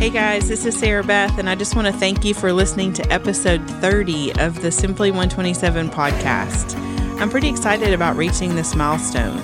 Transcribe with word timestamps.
Hey 0.00 0.08
guys, 0.08 0.48
this 0.48 0.64
is 0.64 0.78
Sarah 0.78 1.04
Beth, 1.04 1.38
and 1.38 1.46
I 1.46 1.54
just 1.54 1.76
want 1.76 1.86
to 1.86 1.92
thank 1.92 2.24
you 2.24 2.32
for 2.32 2.54
listening 2.54 2.94
to 2.94 3.12
episode 3.12 3.60
30 3.82 4.32
of 4.36 4.62
the 4.62 4.72
Simply 4.72 5.10
127 5.10 5.90
podcast. 5.90 6.74
I'm 7.20 7.28
pretty 7.28 7.50
excited 7.50 7.92
about 7.92 8.16
reaching 8.16 8.54
this 8.54 8.74
milestone. 8.74 9.36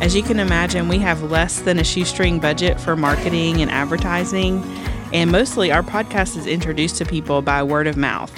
As 0.00 0.16
you 0.16 0.22
can 0.22 0.40
imagine, 0.40 0.88
we 0.88 0.96
have 1.00 1.24
less 1.24 1.60
than 1.60 1.78
a 1.78 1.84
shoestring 1.84 2.40
budget 2.40 2.80
for 2.80 2.96
marketing 2.96 3.60
and 3.60 3.70
advertising, 3.70 4.62
and 5.12 5.30
mostly 5.30 5.70
our 5.70 5.82
podcast 5.82 6.34
is 6.38 6.46
introduced 6.46 6.96
to 6.96 7.04
people 7.04 7.42
by 7.42 7.62
word 7.62 7.86
of 7.86 7.98
mouth. 7.98 8.32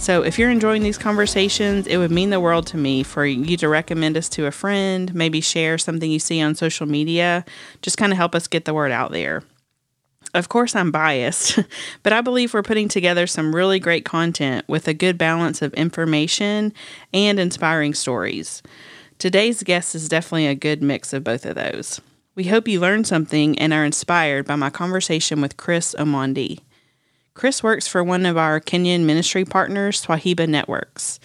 So 0.00 0.24
if 0.24 0.36
you're 0.36 0.50
enjoying 0.50 0.82
these 0.82 0.98
conversations, 0.98 1.86
it 1.86 1.98
would 1.98 2.10
mean 2.10 2.30
the 2.30 2.40
world 2.40 2.66
to 2.66 2.76
me 2.76 3.04
for 3.04 3.24
you 3.24 3.56
to 3.58 3.68
recommend 3.68 4.16
us 4.16 4.28
to 4.30 4.46
a 4.46 4.50
friend, 4.50 5.14
maybe 5.14 5.40
share 5.40 5.78
something 5.78 6.10
you 6.10 6.18
see 6.18 6.42
on 6.42 6.56
social 6.56 6.86
media, 6.86 7.44
just 7.82 7.98
kind 7.98 8.10
of 8.10 8.16
help 8.16 8.34
us 8.34 8.48
get 8.48 8.64
the 8.64 8.74
word 8.74 8.90
out 8.90 9.12
there. 9.12 9.44
Of 10.34 10.48
course, 10.48 10.74
I'm 10.74 10.90
biased, 10.90 11.60
but 12.02 12.12
I 12.12 12.20
believe 12.20 12.52
we're 12.52 12.62
putting 12.64 12.88
together 12.88 13.26
some 13.26 13.54
really 13.54 13.78
great 13.78 14.04
content 14.04 14.66
with 14.68 14.88
a 14.88 14.94
good 14.94 15.16
balance 15.16 15.62
of 15.62 15.72
information 15.74 16.72
and 17.12 17.38
inspiring 17.38 17.94
stories. 17.94 18.60
Today's 19.18 19.62
guest 19.62 19.94
is 19.94 20.08
definitely 20.08 20.48
a 20.48 20.56
good 20.56 20.82
mix 20.82 21.12
of 21.12 21.22
both 21.22 21.46
of 21.46 21.54
those. 21.54 22.00
We 22.34 22.44
hope 22.44 22.66
you 22.66 22.80
learned 22.80 23.06
something 23.06 23.56
and 23.60 23.72
are 23.72 23.84
inspired 23.84 24.44
by 24.44 24.56
my 24.56 24.70
conversation 24.70 25.40
with 25.40 25.56
Chris 25.56 25.94
Omondi. 25.96 26.58
Chris 27.34 27.62
works 27.62 27.86
for 27.86 28.02
one 28.02 28.26
of 28.26 28.36
our 28.36 28.60
Kenyan 28.60 29.04
ministry 29.04 29.44
partners, 29.44 30.04
Swahiba 30.04 30.48
Networks. 30.48 31.20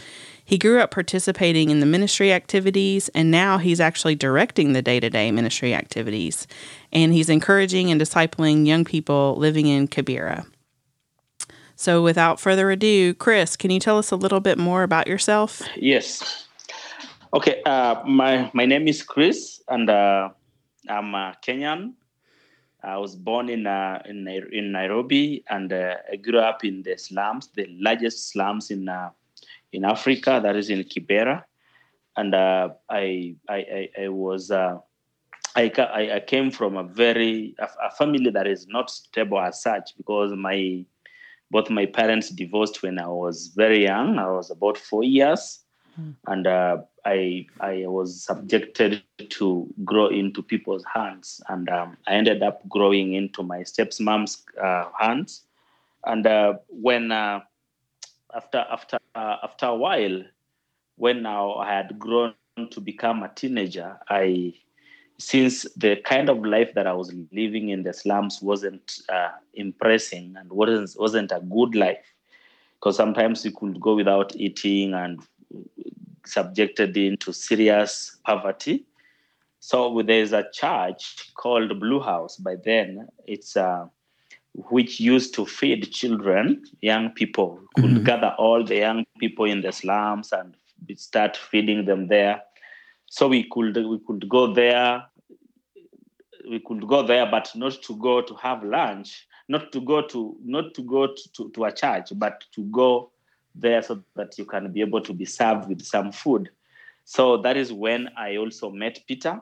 He 0.50 0.58
grew 0.58 0.80
up 0.80 0.90
participating 0.90 1.70
in 1.70 1.80
the 1.80 1.86
ministry 1.86 2.34
activities, 2.34 3.08
and 3.10 3.30
now 3.30 3.60
he's 3.60 3.80
actually 3.80 4.16
directing 4.16 4.74
the 4.74 4.82
day 4.82 5.00
to 5.00 5.08
day 5.08 5.32
ministry 5.32 5.76
activities. 5.76 6.48
And 6.92 7.14
he's 7.14 7.30
encouraging 7.30 7.92
and 7.92 8.02
discipling 8.02 8.66
young 8.66 8.84
people 8.84 9.36
living 9.38 9.68
in 9.68 9.88
Kibera. 9.88 10.48
So, 11.76 12.02
without 12.02 12.40
further 12.40 12.72
ado, 12.72 13.14
Chris, 13.14 13.56
can 13.56 13.70
you 13.70 13.80
tell 13.80 14.00
us 14.00 14.10
a 14.10 14.16
little 14.16 14.40
bit 14.40 14.58
more 14.58 14.82
about 14.82 15.06
yourself? 15.06 15.62
Yes. 15.76 16.48
Okay. 17.32 17.62
Uh, 17.64 18.02
my 18.08 18.50
my 18.56 18.66
name 18.66 18.88
is 18.88 19.04
Chris, 19.04 19.62
and 19.68 19.88
uh, 19.88 20.30
I'm 20.90 21.14
a 21.14 21.36
Kenyan. 21.46 21.94
I 22.82 22.98
was 22.98 23.16
born 23.16 23.50
in 23.50 23.68
uh, 23.68 24.02
in 24.10 24.28
in 24.28 24.72
Nairobi, 24.72 25.44
and 25.48 25.72
uh, 25.72 25.98
I 26.12 26.16
grew 26.16 26.40
up 26.40 26.66
in 26.66 26.82
the 26.82 26.98
slums, 26.98 27.50
the 27.54 27.68
largest 27.70 28.32
slums 28.32 28.72
in 28.72 28.90
uh, 28.90 29.12
in 29.72 29.86
Africa, 29.86 30.40
that 30.42 30.56
is 30.56 30.70
in 30.70 30.84
Kibera, 30.84 31.44
and 32.18 32.34
uh, 32.34 32.70
I, 32.90 33.36
I, 33.48 33.90
I 34.04 34.08
was 34.10 34.52
uh, 34.52 34.78
I, 35.56 36.12
I 36.16 36.20
came 36.26 36.52
from 36.52 36.78
a 36.78 36.84
very 36.84 37.56
a, 37.60 37.68
a, 37.88 37.92
family 37.92 38.30
that 38.32 38.48
is 38.48 38.68
not 38.68 38.90
stable 38.90 39.40
as 39.40 39.62
such 39.62 39.96
because 39.98 40.32
my 40.34 40.86
both 41.52 41.70
my 41.70 41.86
parents 41.86 42.30
divorced 42.30 42.84
when 42.84 43.00
I 43.00 43.08
was 43.08 43.52
very 43.56 43.84
young. 43.84 44.20
I 44.20 44.30
was 44.30 44.52
about 44.52 44.78
four 44.78 45.04
years, 45.04 45.60
mm. 46.00 46.14
and 46.28 46.46
uh, 46.46 46.78
I 47.06 47.48
I 47.60 47.86
was 47.88 48.24
subjected 48.24 49.02
to 49.18 49.68
grow 49.84 50.08
into 50.08 50.44
people's 50.44 50.86
hands, 50.94 51.42
and 51.50 51.70
um, 51.70 51.98
I 52.08 52.14
ended 52.14 52.44
up 52.44 52.68
growing 52.70 53.14
into 53.14 53.44
my 53.44 53.60
stepmom's 53.60 54.46
uh, 54.62 54.86
hands. 55.00 55.44
And 56.06 56.26
uh, 56.26 56.54
when 56.70 57.12
uh, 57.12 57.42
after 58.34 58.66
after 58.70 59.00
uh, 59.16 59.38
after 59.44 59.68
a 59.68 59.76
while, 59.76 60.24
when 60.98 61.24
now 61.24 61.56
I 61.56 61.74
had 61.74 62.00
grown 62.00 62.34
to 62.72 62.82
become 62.82 63.24
a 63.24 63.30
teenager, 63.30 63.98
I 64.10 64.54
since 65.18 65.64
the 65.76 65.98
kind 65.98 66.30
of 66.30 66.46
life 66.46 66.74
that 66.76 66.88
I 66.88 66.94
was 66.94 67.14
living 67.32 67.70
in 67.70 67.84
the 67.84 67.94
slums 67.94 68.42
wasn't 68.42 69.00
uh, 69.10 69.32
impressing 69.54 70.36
and 70.38 70.50
wasn't 70.50 70.96
wasn't 71.00 71.32
a 71.32 71.42
good 71.42 71.76
life, 71.76 72.06
because 72.76 72.96
sometimes 72.96 73.44
you 73.44 73.52
could 73.52 73.80
go 73.82 73.96
without 73.96 74.36
eating 74.36 74.94
and 74.94 75.20
subjected 76.26 76.96
into 76.96 77.34
serious 77.34 78.18
poverty. 78.26 78.86
So 79.62 80.02
there's 80.06 80.32
a 80.32 80.50
church 80.54 81.34
called 81.36 81.78
Blue 81.80 82.00
House. 82.00 82.38
By 82.38 82.56
then, 82.56 83.10
it's 83.26 83.58
uh, 83.58 83.88
which 84.54 85.00
used 85.00 85.34
to 85.36 85.46
feed 85.46 85.92
children, 85.92 86.64
young 86.82 87.12
people, 87.12 87.60
could 87.76 87.86
mm-hmm. 87.86 88.04
gather 88.04 88.36
all 88.38 88.64
the 88.64 88.78
young 88.78 89.06
people 89.20 89.46
in 89.46 89.62
the 89.62 89.72
slums 89.72 90.32
and 90.32 90.56
start 90.96 91.38
feeding 91.38 91.86
them 91.86 92.08
there. 92.08 92.42
So 93.08 93.28
we 93.28 93.48
could 93.50 93.76
we 93.76 94.00
could 94.06 94.28
go 94.28 94.54
there. 94.54 95.04
We 96.50 96.60
could 96.60 96.88
go 96.88 97.04
there, 97.04 97.28
but 97.30 97.52
not 97.56 97.82
to 97.84 97.96
go 97.98 98.22
to 98.22 98.34
have 98.36 98.64
lunch, 98.64 99.28
not 99.48 99.72
to 99.72 99.82
go 99.82 100.02
to 100.08 100.36
not 100.44 100.74
to 100.76 100.82
go 100.82 101.08
to, 101.08 101.34
to, 101.34 101.50
to 101.52 101.66
a 101.66 101.72
church, 101.72 102.10
but 102.16 102.44
to 102.54 102.64
go 102.66 103.12
there 103.56 103.82
so 103.82 104.04
that 104.16 104.38
you 104.38 104.46
can 104.46 104.72
be 104.72 104.82
able 104.82 105.02
to 105.02 105.14
be 105.14 105.26
served 105.26 105.68
with 105.68 105.82
some 105.82 106.12
food. 106.12 106.50
So 107.06 107.38
that 107.38 107.58
is 107.58 107.74
when 107.74 108.10
I 108.18 108.38
also 108.38 108.70
met 108.70 109.00
Peter, 109.08 109.42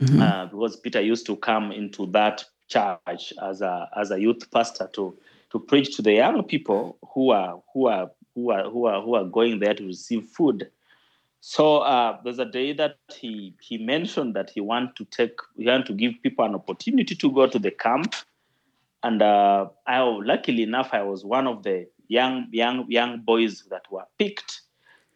mm-hmm. 0.00 0.20
uh, 0.20 0.46
because 0.46 0.76
Peter 0.76 1.00
used 1.00 1.26
to 1.26 1.36
come 1.36 1.72
into 1.72 2.06
that 2.12 2.44
church 2.70 3.32
as 3.42 3.60
a 3.60 3.88
as 3.96 4.10
a 4.10 4.20
youth 4.20 4.50
pastor 4.50 4.88
to 4.94 5.16
to 5.50 5.58
preach 5.58 5.94
to 5.96 6.02
the 6.02 6.14
young 6.14 6.42
people 6.44 6.96
who 7.12 7.30
are 7.30 7.60
who 7.74 7.86
are 7.86 8.10
who 8.34 8.50
are 8.50 8.70
who 8.70 8.86
are 8.86 9.02
who 9.02 9.14
are 9.14 9.24
going 9.24 9.58
there 9.58 9.74
to 9.74 9.84
receive 9.84 10.24
food. 10.24 10.70
So 11.40 11.78
uh, 11.78 12.18
there's 12.22 12.38
a 12.38 12.44
day 12.44 12.72
that 12.74 12.96
he 13.14 13.54
he 13.60 13.78
mentioned 13.78 14.34
that 14.36 14.50
he 14.50 14.60
want 14.60 14.96
to 14.96 15.04
take 15.06 15.38
he 15.56 15.66
want 15.66 15.86
to 15.86 15.92
give 15.92 16.14
people 16.22 16.44
an 16.44 16.54
opportunity 16.54 17.14
to 17.14 17.32
go 17.32 17.46
to 17.46 17.58
the 17.58 17.70
camp, 17.70 18.14
and 19.02 19.20
uh, 19.20 19.66
I 19.86 20.00
luckily 20.00 20.62
enough 20.62 20.90
I 20.92 21.02
was 21.02 21.24
one 21.24 21.46
of 21.46 21.62
the 21.62 21.88
young 22.08 22.46
young 22.52 22.86
young 22.88 23.20
boys 23.20 23.64
that 23.70 23.90
were 23.90 24.06
picked. 24.18 24.62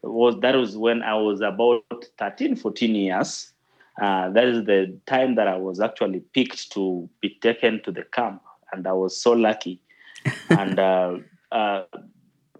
It 0.02 0.10
was 0.10 0.38
that 0.40 0.54
was 0.54 0.76
when 0.76 1.02
I 1.02 1.14
was 1.14 1.40
about 1.40 1.84
13, 2.18 2.56
14 2.56 2.94
years 2.94 3.53
uh, 4.00 4.30
that 4.30 4.44
is 4.44 4.64
the 4.64 4.98
time 5.06 5.36
that 5.36 5.46
I 5.46 5.56
was 5.56 5.80
actually 5.80 6.20
picked 6.20 6.72
to 6.72 7.08
be 7.20 7.38
taken 7.40 7.80
to 7.84 7.92
the 7.92 8.02
camp, 8.02 8.42
and 8.72 8.86
I 8.86 8.92
was 8.92 9.20
so 9.20 9.32
lucky. 9.32 9.80
and 10.50 10.78
uh, 10.78 11.18
uh, 11.52 11.84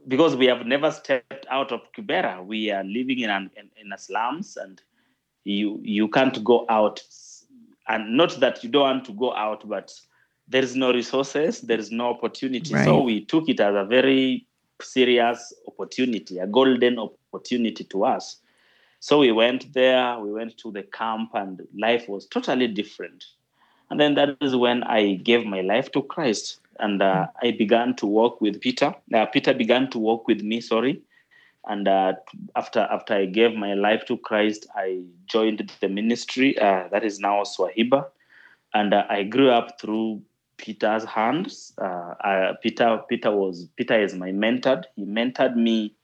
because 0.06 0.36
we 0.36 0.46
have 0.46 0.66
never 0.66 0.90
stepped 0.90 1.46
out 1.50 1.72
of 1.72 1.80
Kibera, 1.92 2.44
we 2.44 2.70
are 2.70 2.84
living 2.84 3.20
in 3.20 3.30
an, 3.30 3.50
in, 3.56 3.70
in 3.76 3.92
a 3.92 3.98
slums, 3.98 4.56
and 4.56 4.80
you 5.44 5.80
you 5.82 6.08
can't 6.08 6.42
go 6.44 6.66
out. 6.68 7.02
And 7.88 8.16
not 8.16 8.40
that 8.40 8.64
you 8.64 8.70
don't 8.70 8.82
want 8.82 9.04
to 9.06 9.12
go 9.12 9.34
out, 9.34 9.68
but 9.68 9.92
there 10.48 10.62
is 10.62 10.76
no 10.76 10.92
resources, 10.92 11.62
there 11.62 11.78
is 11.78 11.90
no 11.90 12.10
opportunity. 12.10 12.74
Right. 12.74 12.84
So 12.84 13.02
we 13.02 13.24
took 13.24 13.48
it 13.48 13.60
as 13.60 13.74
a 13.74 13.84
very 13.84 14.46
serious 14.80 15.52
opportunity, 15.66 16.38
a 16.38 16.46
golden 16.46 16.98
opportunity 16.98 17.84
to 17.84 18.04
us 18.04 18.40
so 19.04 19.18
we 19.18 19.32
went 19.32 19.70
there, 19.74 20.18
we 20.18 20.32
went 20.32 20.56
to 20.56 20.72
the 20.72 20.82
camp, 20.82 21.32
and 21.34 21.60
life 21.76 22.08
was 22.08 22.24
totally 22.24 22.66
different. 22.66 23.26
And 23.90 24.00
then 24.00 24.14
that 24.14 24.38
is 24.40 24.56
when 24.56 24.82
I 24.82 25.16
gave 25.16 25.44
my 25.44 25.60
life 25.60 25.92
to 25.92 26.00
Christ. 26.00 26.60
And 26.78 27.02
uh, 27.02 27.26
I 27.42 27.50
began 27.50 27.94
to 27.96 28.06
walk 28.06 28.40
with 28.40 28.62
Peter. 28.62 28.94
Uh, 29.12 29.26
Peter 29.26 29.52
began 29.52 29.90
to 29.90 29.98
walk 29.98 30.26
with 30.26 30.40
me, 30.40 30.62
sorry. 30.62 31.02
And 31.66 31.86
uh, 31.86 32.14
after 32.56 32.80
after 32.80 33.12
I 33.12 33.26
gave 33.26 33.54
my 33.54 33.74
life 33.74 34.06
to 34.06 34.16
Christ, 34.16 34.66
I 34.74 35.02
joined 35.26 35.70
the 35.80 35.88
ministry 35.90 36.58
uh, 36.58 36.88
that 36.90 37.04
is 37.04 37.20
now 37.20 37.42
Swahiba. 37.42 38.06
And 38.72 38.94
uh, 38.94 39.04
I 39.10 39.24
grew 39.24 39.50
up 39.50 39.78
through 39.78 40.22
Peter's 40.56 41.04
hands. 41.04 41.74
Uh, 41.76 42.54
Peter 42.62 43.02
Peter 43.10 43.32
was 43.32 43.68
Peter 43.76 44.00
is 44.00 44.14
my 44.14 44.32
mentor. 44.32 44.82
He 44.96 45.04
mentored 45.04 45.56
me 45.56 45.94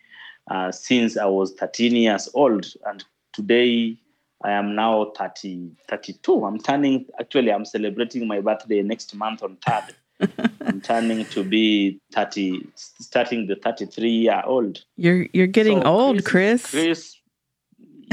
uh, 0.51 0.73
since 0.73 1.17
I 1.17 1.27
was 1.27 1.53
13 1.53 1.95
years 1.97 2.29
old. 2.35 2.67
And 2.85 3.05
today 3.33 3.97
I 4.45 4.51
am 4.51 4.75
now 4.75 5.13
30, 5.17 5.71
32. 5.89 6.45
I'm 6.45 6.59
turning, 6.59 7.07
actually, 7.19 7.53
I'm 7.53 7.65
celebrating 7.65 8.27
my 8.27 8.41
birthday 8.41 8.83
next 8.83 9.15
month 9.15 9.43
on 9.43 9.57
3rd. 9.57 9.93
I'm 10.67 10.81
turning 10.81 11.25
to 11.27 11.45
be 11.45 12.01
30, 12.13 12.67
starting 12.75 13.47
the 13.47 13.57
33 13.57 14.11
year 14.11 14.43
old. 14.45 14.85
You're, 14.97 15.27
you're 15.33 15.47
getting 15.47 15.81
so 15.81 15.87
old, 15.87 16.25
Chris. 16.25 16.71
Chris. 16.71 17.17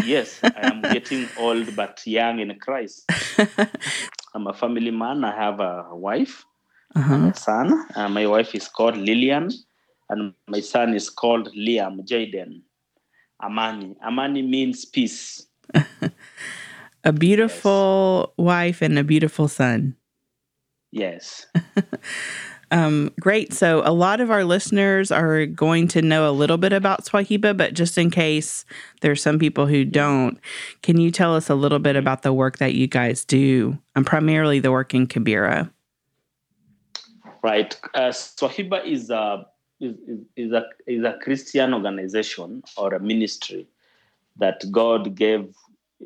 Yes, 0.06 0.40
I 0.44 0.68
am 0.68 0.84
getting 0.84 1.28
old 1.40 1.76
but 1.76 2.06
young 2.06 2.40
in 2.40 2.58
Christ. 2.60 3.10
I'm 4.36 4.46
a 4.46 4.54
family 4.54 4.92
man. 4.92 5.24
I 5.24 5.36
have 5.36 5.60
a 5.60 5.88
wife, 5.92 6.46
uh-huh. 6.96 7.32
a 7.34 7.34
son. 7.34 7.88
Uh, 7.96 8.08
my 8.08 8.28
wife 8.28 8.54
is 8.54 8.68
called 8.68 8.96
Lillian 8.96 9.50
and 10.10 10.34
my 10.48 10.60
son 10.60 10.94
is 10.94 11.10
called 11.10 11.50
Liam 11.56 12.06
Jaden 12.08 12.62
Amani. 13.44 13.96
Amani 14.04 14.42
means 14.42 14.86
peace. 14.86 15.46
a 17.04 17.14
beautiful 17.14 18.34
yes. 18.38 18.44
wife 18.44 18.82
and 18.82 18.98
a 18.98 19.04
beautiful 19.04 19.48
son. 19.48 19.96
Yes. 20.92 21.46
um, 22.72 23.12
great. 23.20 23.54
So, 23.54 23.82
a 23.86 23.92
lot 23.92 24.22
of 24.22 24.32
our 24.32 24.44
listeners 24.44 25.12
are 25.12 25.46
going 25.46 25.88
to 25.90 26.02
know 26.02 26.30
a 26.30 26.32
little 26.32 26.58
bit 26.58 26.74
about 26.74 27.06
Swahiba, 27.06 27.56
but 27.56 27.74
just 27.74 27.98
in 27.98 28.10
case 28.10 28.66
there's 29.02 29.22
some 29.22 29.38
people 29.38 29.68
who 29.68 29.84
don't, 29.84 30.40
can 30.82 31.00
you 31.00 31.12
tell 31.12 31.36
us 31.36 31.50
a 31.50 31.56
little 31.56 31.80
bit 31.80 31.96
about 31.96 32.22
the 32.22 32.34
work 32.34 32.58
that 32.58 32.74
you 32.74 32.88
guys 32.88 33.26
do, 33.26 33.78
and 33.96 34.06
primarily 34.06 34.60
the 34.60 34.72
work 34.72 34.94
in 34.94 35.08
Kibera? 35.08 35.70
Right. 37.44 37.80
Uh, 37.94 38.10
Swahiba 38.10 38.86
is 38.86 39.10
a 39.10 39.46
is, 39.80 39.96
is 40.36 40.52
a 40.52 40.66
is 40.86 41.04
a 41.04 41.18
Christian 41.22 41.74
organization 41.74 42.64
or 42.78 42.94
a 42.94 43.00
ministry 43.00 43.68
that 44.38 44.64
God 44.72 45.16
gave 45.16 45.54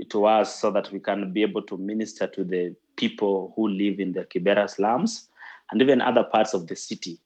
to 0.09 0.25
us 0.25 0.59
so 0.59 0.71
that 0.71 0.91
we 0.91 0.99
can 0.99 1.33
be 1.33 1.41
able 1.41 1.61
to 1.63 1.77
minister 1.77 2.27
to 2.27 2.43
the 2.43 2.75
people 2.95 3.53
who 3.55 3.67
live 3.67 3.99
in 3.99 4.13
the 4.13 4.23
Kibera 4.23 4.69
slums 4.69 5.27
and 5.71 5.81
even 5.81 6.01
other 6.01 6.23
parts 6.23 6.53
of 6.53 6.67
the 6.67 6.75
city. 6.75 7.19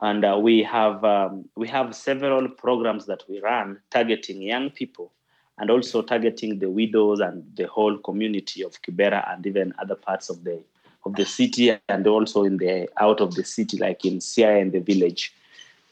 And 0.00 0.24
uh, 0.24 0.38
we 0.40 0.62
have 0.64 1.04
um, 1.04 1.48
we 1.56 1.68
have 1.68 1.94
several 1.94 2.48
programs 2.48 3.06
that 3.06 3.22
we 3.28 3.40
run 3.40 3.78
targeting 3.90 4.42
young 4.42 4.70
people 4.70 5.12
and 5.58 5.70
also 5.70 6.02
targeting 6.02 6.58
the 6.58 6.70
widows 6.70 7.20
and 7.20 7.44
the 7.56 7.66
whole 7.66 7.98
community 7.98 8.62
of 8.62 8.80
Kibera 8.82 9.32
and 9.32 9.46
even 9.46 9.72
other 9.78 9.94
parts 9.94 10.28
of 10.28 10.42
the 10.44 10.62
of 11.04 11.14
the 11.16 11.24
city 11.24 11.76
and 11.88 12.06
also 12.06 12.44
in 12.44 12.56
the 12.58 12.88
out 13.00 13.20
of 13.20 13.34
the 13.34 13.44
city, 13.44 13.76
like 13.76 14.04
in 14.04 14.20
Sia 14.20 14.56
and 14.56 14.72
the 14.72 14.80
village. 14.80 15.34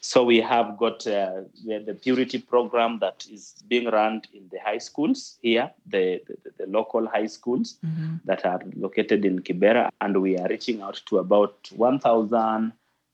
So 0.00 0.24
we 0.24 0.40
have 0.40 0.78
got 0.78 1.06
uh, 1.06 1.42
the, 1.62 1.84
the, 1.86 1.94
purity 1.94 2.38
program 2.38 2.98
that 3.00 3.26
is 3.30 3.62
being 3.68 3.86
run 3.86 4.22
in 4.32 4.48
the 4.50 4.58
high 4.58 4.78
schools 4.78 5.38
here, 5.42 5.70
the, 5.86 6.22
the, 6.26 6.50
the 6.58 6.66
local 6.66 7.06
high 7.06 7.26
schools 7.26 7.76
mm-hmm. 7.84 8.16
that 8.24 8.46
are 8.46 8.60
located 8.76 9.26
in 9.26 9.40
Kibera, 9.40 9.90
and 10.00 10.22
we 10.22 10.38
are 10.38 10.48
reaching 10.48 10.80
out 10.80 11.02
to 11.06 11.18
about 11.18 11.68
1,000, 11.76 12.72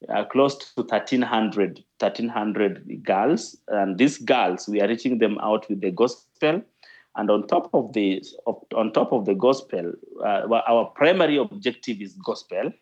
uh, 0.08 0.24
close 0.26 0.56
to 0.56 0.82
1,300, 0.82 1.82
1,300 1.98 3.02
girls. 3.02 3.56
And 3.66 3.98
these 3.98 4.18
girls, 4.18 4.68
we 4.68 4.80
are 4.80 4.86
reaching 4.86 5.18
them 5.18 5.38
out 5.38 5.68
with 5.68 5.80
the 5.80 5.90
gospel. 5.90 6.62
And 7.16 7.30
on 7.30 7.48
top 7.48 7.70
of 7.74 7.94
the 7.94 8.22
on 8.76 8.92
top 8.92 9.10
of 9.10 9.24
the 9.24 9.34
gospel, 9.34 9.94
uh, 10.22 10.46
our 10.68 10.84
primary 10.84 11.38
objective 11.38 12.00
is 12.00 12.12
gospel 12.12 12.72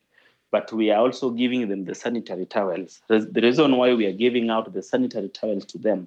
but 0.55 0.73
we 0.73 0.93
are 0.93 1.01
also 1.01 1.31
giving 1.31 1.69
them 1.69 1.85
the 1.85 1.97
sanitary 1.97 2.47
towels. 2.47 3.01
The 3.09 3.41
reason 3.43 3.77
why 3.77 3.93
we 3.93 4.07
are 4.07 4.13
giving 4.13 4.51
out 4.51 4.73
the 4.73 4.83
sanitary 4.83 5.29
towels 5.29 5.65
to 5.73 5.79
them, 5.79 6.07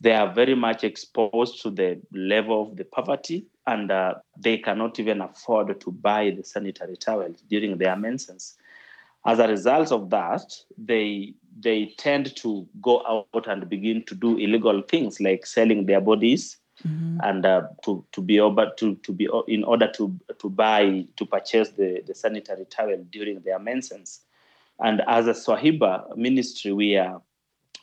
they 0.00 0.14
are 0.20 0.34
very 0.34 0.56
much 0.56 0.82
exposed 0.82 1.62
to 1.62 1.70
the 1.70 2.00
level 2.12 2.60
of 2.64 2.76
the 2.76 2.86
poverty 2.96 3.46
and 3.68 3.92
uh, 3.92 4.14
they 4.36 4.58
cannot 4.58 4.98
even 4.98 5.20
afford 5.20 5.80
to 5.80 5.92
buy 5.92 6.30
the 6.36 6.42
sanitary 6.42 6.96
towels 6.96 7.44
during 7.48 7.78
their 7.78 7.94
menses. 7.94 8.56
As 9.24 9.38
a 9.38 9.46
result 9.46 9.92
of 9.92 10.10
that, 10.10 10.48
they 10.76 11.34
they 11.60 11.94
tend 11.96 12.34
to 12.42 12.66
go 12.82 12.94
out 13.12 13.46
and 13.46 13.68
begin 13.68 14.02
to 14.08 14.14
do 14.16 14.36
illegal 14.38 14.82
things 14.82 15.20
like 15.20 15.46
selling 15.46 15.86
their 15.86 16.00
bodies, 16.00 16.56
mm-hmm. 16.86 17.18
and 17.22 17.46
uh, 17.46 17.62
to 17.84 18.04
to 18.12 18.20
be 18.20 18.36
able 18.38 18.70
to 18.76 18.94
to 18.96 19.12
be 19.12 19.28
in 19.48 19.64
order 19.64 19.90
to 19.92 20.18
to 20.38 20.50
buy 20.50 21.06
to 21.16 21.26
purchase 21.26 21.70
the 21.70 22.02
the 22.06 22.14
sanitary 22.14 22.64
towel 22.66 23.04
during 23.10 23.40
their 23.40 23.58
menses. 23.58 24.20
And 24.80 25.02
as 25.06 25.26
a 25.28 25.32
Swahiba 25.32 26.16
ministry, 26.16 26.72
we 26.72 26.96
are 26.96 27.22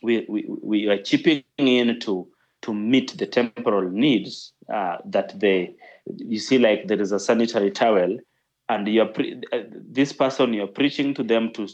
we 0.01 0.25
we, 0.27 0.45
we 0.47 0.87
are 0.87 1.01
chipping 1.01 1.43
in 1.57 1.99
to 2.01 2.27
to 2.61 2.73
meet 2.73 3.17
the 3.17 3.25
temporal 3.25 3.89
needs 3.89 4.53
uh, 4.71 4.97
that 5.05 5.39
they 5.39 5.75
you 6.17 6.39
see 6.39 6.57
like 6.57 6.87
there 6.87 7.01
is 7.01 7.11
a 7.11 7.19
sanitary 7.19 7.71
towel 7.71 8.17
and 8.69 8.87
you're 8.87 9.07
pre- 9.07 9.41
uh, 9.51 9.59
this 9.71 10.13
person 10.13 10.53
you're 10.53 10.67
preaching 10.67 11.13
to 11.13 11.23
them 11.23 11.51
to 11.53 11.67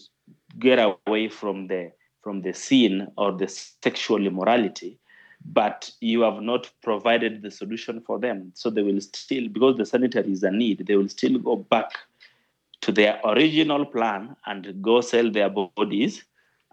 get 0.60 0.80
away 0.80 1.28
from 1.28 1.68
the 1.68 1.92
from 2.22 2.42
the 2.42 2.54
sin 2.54 3.08
or 3.18 3.32
the 3.32 3.48
sexual 3.48 4.26
immorality 4.26 5.00
but 5.46 5.92
you 6.02 6.22
have 6.22 6.42
not 6.42 6.70
provided 6.82 7.42
the 7.42 7.52
solution 7.52 8.02
for 8.02 8.20
them. 8.20 8.52
So 8.56 8.70
they 8.70 8.82
will 8.82 9.02
still, 9.02 9.48
because 9.48 9.78
the 9.78 9.86
sanitary 9.86 10.32
is 10.32 10.44
a 10.44 10.52
need, 10.52 10.86
they 10.86 10.96
will 10.96 11.10
still 11.10 11.38
go 11.40 11.56
back 11.56 11.92
to 12.82 12.92
their 12.92 13.20
original 13.26 13.86
plan 13.86 14.36
and 14.46 14.82
go 14.82 15.02
sell 15.02 15.32
their 15.32 15.50
bodies 15.50 16.24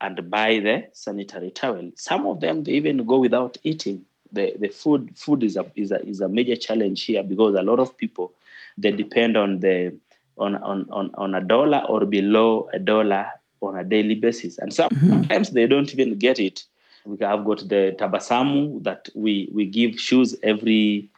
and 0.01 0.31
buy 0.31 0.61
the 0.61 0.85
sanitary 0.93 1.51
towel. 1.51 1.91
Some 1.97 2.27
of 2.27 2.41
them 2.41 2.65
they 2.65 2.73
even 2.73 3.05
go 3.07 3.19
without 3.19 3.57
eating. 3.63 4.05
The, 4.33 4.55
the 4.59 4.69
food 4.69 5.17
food 5.17 5.45
is 5.45 5.57
a, 5.57 5.71
is 5.77 5.93
a 5.93 6.05
is 6.07 6.21
a 6.21 6.29
major 6.29 6.57
challenge 6.57 7.05
here 7.05 7.23
because 7.23 7.55
a 7.55 7.63
lot 7.63 7.79
of 7.79 7.97
people 7.97 8.33
they 8.77 8.91
depend 8.91 9.37
on 9.37 9.61
the 9.61 9.97
on 10.37 10.57
on 10.57 10.89
on, 10.91 11.11
on 11.15 11.35
a 11.37 11.41
dollar 11.41 11.85
or 11.89 12.05
below 12.05 12.69
a 12.73 12.79
dollar 12.81 13.29
on 13.63 13.79
a 13.79 13.85
daily 13.85 14.17
basis. 14.17 14.59
And 14.59 14.73
mm-hmm. 14.73 15.09
sometimes 15.09 15.49
mm-hmm. 15.49 15.55
they 15.55 15.67
don't 15.67 15.93
even 15.93 16.19
get 16.19 16.39
it 16.41 16.65
we 17.05 17.17
have 17.21 17.45
got 17.45 17.69
the 17.69 17.95
tabasamu 17.99 18.83
that 18.83 19.09
we 19.15 19.49
we 19.53 19.67
give 19.67 19.99
shoes 19.99 20.37
every 20.43 21.11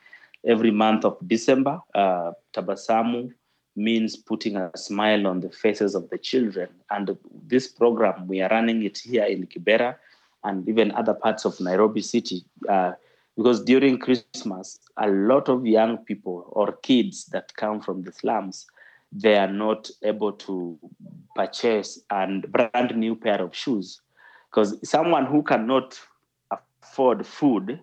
every 0.44 0.70
month 0.70 1.04
of 1.04 1.16
December. 1.26 1.80
Uh, 1.94 2.32
tabasamu 2.52 3.32
means 3.76 4.16
putting 4.16 4.56
a 4.56 4.70
smile 4.76 5.26
on 5.26 5.40
the 5.40 5.50
faces 5.50 5.94
of 5.94 6.08
the 6.10 6.18
children, 6.18 6.68
and 6.90 7.16
this 7.46 7.68
program 7.68 8.26
we 8.26 8.40
are 8.40 8.48
running 8.48 8.82
it 8.82 8.98
here 8.98 9.24
in 9.24 9.46
Kibera 9.46 9.96
and 10.44 10.68
even 10.68 10.92
other 10.92 11.14
parts 11.14 11.44
of 11.44 11.58
Nairobi 11.60 12.02
City. 12.02 12.44
Uh, 12.68 12.92
because 13.36 13.62
during 13.64 13.98
Christmas, 13.98 14.78
a 14.96 15.08
lot 15.08 15.48
of 15.50 15.66
young 15.66 15.98
people 15.98 16.48
or 16.52 16.72
kids 16.72 17.26
that 17.26 17.54
come 17.56 17.82
from 17.82 18.02
the 18.02 18.12
slums, 18.12 18.66
they 19.12 19.36
are 19.36 19.52
not 19.52 19.90
able 20.02 20.32
to 20.32 20.78
purchase 21.34 22.00
a 22.10 22.26
brand 22.48 22.96
new 22.96 23.14
pair 23.14 23.42
of 23.42 23.54
shoes 23.54 24.00
because 24.56 24.78
someone 24.88 25.26
who 25.26 25.42
cannot 25.42 26.00
afford 26.82 27.26
food, 27.26 27.78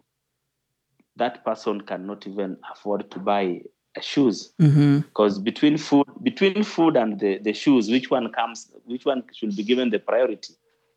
that 1.16 1.46
person 1.46 1.82
cannot 1.82 2.26
even 2.26 2.58
afford 2.72 3.12
to 3.12 3.20
buy 3.20 3.62
shoes. 4.02 4.54
Because 4.58 5.36
mm-hmm. 5.36 5.44
between 5.44 5.78
food, 5.78 6.08
between 6.24 6.64
food 6.64 6.98
and 6.98 7.20
the, 7.20 7.38
the 7.38 7.54
shoes, 7.54 7.92
which 7.92 8.10
one 8.10 8.32
comes? 8.32 8.72
Which 8.86 9.06
one 9.06 9.24
should 9.36 9.56
be 9.56 9.62
given 9.62 9.92
the 9.92 10.00
priority? 10.00 10.56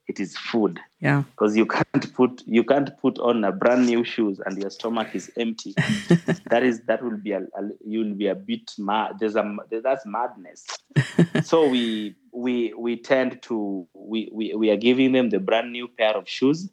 It 0.08 0.18
is 0.18 0.34
food. 0.36 0.80
Yeah. 1.00 1.24
Because 1.32 1.56
you 1.56 1.66
can't 1.66 2.14
put 2.14 2.42
you 2.46 2.64
can't 2.64 2.96
put 3.02 3.18
on 3.18 3.44
a 3.44 3.52
brand 3.52 3.86
new 3.86 4.02
shoes 4.02 4.40
and 4.46 4.56
your 4.56 4.70
stomach 4.70 5.14
is 5.14 5.30
empty. 5.36 5.74
that 6.46 6.62
is 6.62 6.80
that 6.86 7.02
will 7.02 7.18
be 7.18 7.32
a, 7.32 7.40
a 7.40 7.68
you'll 7.84 8.14
be 8.14 8.28
a 8.28 8.34
bit 8.34 8.70
mad. 8.78 9.16
There's 9.18 9.36
a 9.36 9.56
that's 9.82 10.06
madness. 10.06 10.64
so 11.42 11.68
we 11.68 12.14
we 12.36 12.72
we 12.74 12.96
tend 12.96 13.40
to 13.42 13.86
we, 13.94 14.28
we 14.30 14.54
we 14.54 14.70
are 14.70 14.76
giving 14.76 15.12
them 15.12 15.30
the 15.30 15.40
brand 15.40 15.72
new 15.72 15.88
pair 15.88 16.14
of 16.14 16.28
shoes 16.28 16.68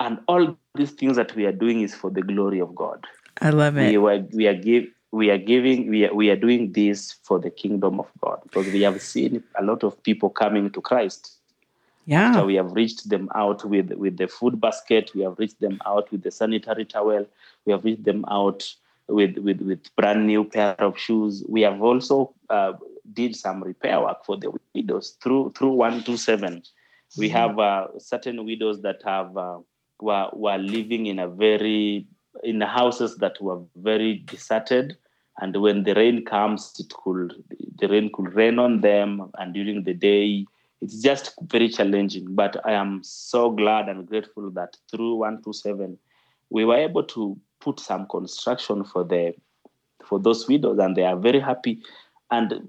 and 0.00 0.18
all 0.28 0.56
these 0.74 0.92
things 0.92 1.16
that 1.16 1.34
we 1.34 1.46
are 1.46 1.52
doing 1.52 1.80
is 1.80 1.94
for 1.94 2.10
the 2.10 2.22
glory 2.22 2.60
of 2.60 2.74
god. 2.74 3.04
I 3.40 3.50
love 3.50 3.78
it. 3.78 3.90
we, 3.90 3.96
are, 3.96 4.26
we 4.32 4.46
are 4.46 4.54
give 4.54 4.84
we 5.10 5.30
are 5.30 5.38
giving 5.38 5.88
we 5.88 6.04
are, 6.04 6.14
we 6.14 6.28
are 6.28 6.36
doing 6.36 6.72
this 6.72 7.16
for 7.22 7.38
the 7.38 7.50
kingdom 7.50 7.98
of 7.98 8.06
god 8.20 8.40
because 8.42 8.66
we 8.66 8.82
have 8.82 9.00
seen 9.00 9.42
a 9.58 9.64
lot 9.64 9.82
of 9.82 10.00
people 10.02 10.28
coming 10.28 10.70
to 10.70 10.80
christ. 10.80 11.36
Yeah. 12.04 12.32
So 12.32 12.46
we 12.46 12.54
have 12.54 12.72
reached 12.72 13.08
them 13.08 13.28
out 13.34 13.64
with 13.64 13.90
with 13.92 14.18
the 14.18 14.28
food 14.28 14.60
basket 14.60 15.10
we 15.14 15.22
have 15.22 15.38
reached 15.38 15.60
them 15.60 15.80
out 15.86 16.12
with 16.12 16.22
the 16.22 16.30
sanitary 16.30 16.84
towel 16.84 17.26
we 17.64 17.72
have 17.72 17.84
reached 17.84 18.04
them 18.04 18.26
out 18.28 18.74
with 19.08 19.38
with 19.38 19.60
with 19.62 19.94
brand 19.96 20.26
new 20.26 20.44
pair 20.44 20.76
of 20.78 20.98
shoes. 20.98 21.42
We 21.48 21.62
have 21.62 21.80
also 21.82 22.34
uh, 22.50 22.74
did 23.12 23.34
some 23.34 23.62
repair 23.62 24.00
work 24.00 24.24
for 24.24 24.36
the 24.36 24.52
widows 24.74 25.16
through 25.22 25.52
through 25.56 25.72
127 25.72 26.62
we 27.16 27.28
mm-hmm. 27.28 27.36
have 27.36 27.58
uh, 27.58 27.86
certain 27.98 28.44
widows 28.44 28.82
that 28.82 29.00
have 29.04 29.36
uh, 29.36 29.58
were, 30.00 30.28
were 30.32 30.58
living 30.58 31.06
in 31.06 31.18
a 31.18 31.28
very 31.28 32.06
in 32.44 32.60
houses 32.60 33.16
that 33.16 33.40
were 33.40 33.60
very 33.76 34.22
deserted. 34.26 34.96
And 35.40 35.56
when 35.56 35.84
the 35.84 35.94
rain 35.94 36.24
comes 36.24 36.74
it 36.78 36.92
could 37.02 37.32
the 37.78 37.88
rain 37.88 38.10
could 38.12 38.34
rain 38.34 38.58
on 38.58 38.80
them. 38.80 39.30
And 39.38 39.54
during 39.54 39.84
the 39.84 39.94
day 39.94 40.44
it's 40.80 41.00
just 41.00 41.34
very 41.42 41.68
challenging. 41.68 42.34
But 42.34 42.56
i 42.66 42.72
am 42.72 43.00
so 43.02 43.50
glad 43.50 43.88
and 43.88 44.06
grateful 44.06 44.50
that 44.50 44.76
through 44.90 45.16
127 45.16 45.98
we 46.50 46.64
were 46.64 46.76
able 46.76 47.04
to 47.04 47.38
put 47.60 47.80
some 47.80 48.06
construction 48.06 48.84
for 48.84 49.04
the 49.04 49.34
for 50.04 50.20
those 50.20 50.46
widows. 50.46 50.78
And 50.78 50.96
they 50.96 51.04
are 51.04 51.16
very 51.16 51.40
happy. 51.40 51.82
And 52.30 52.68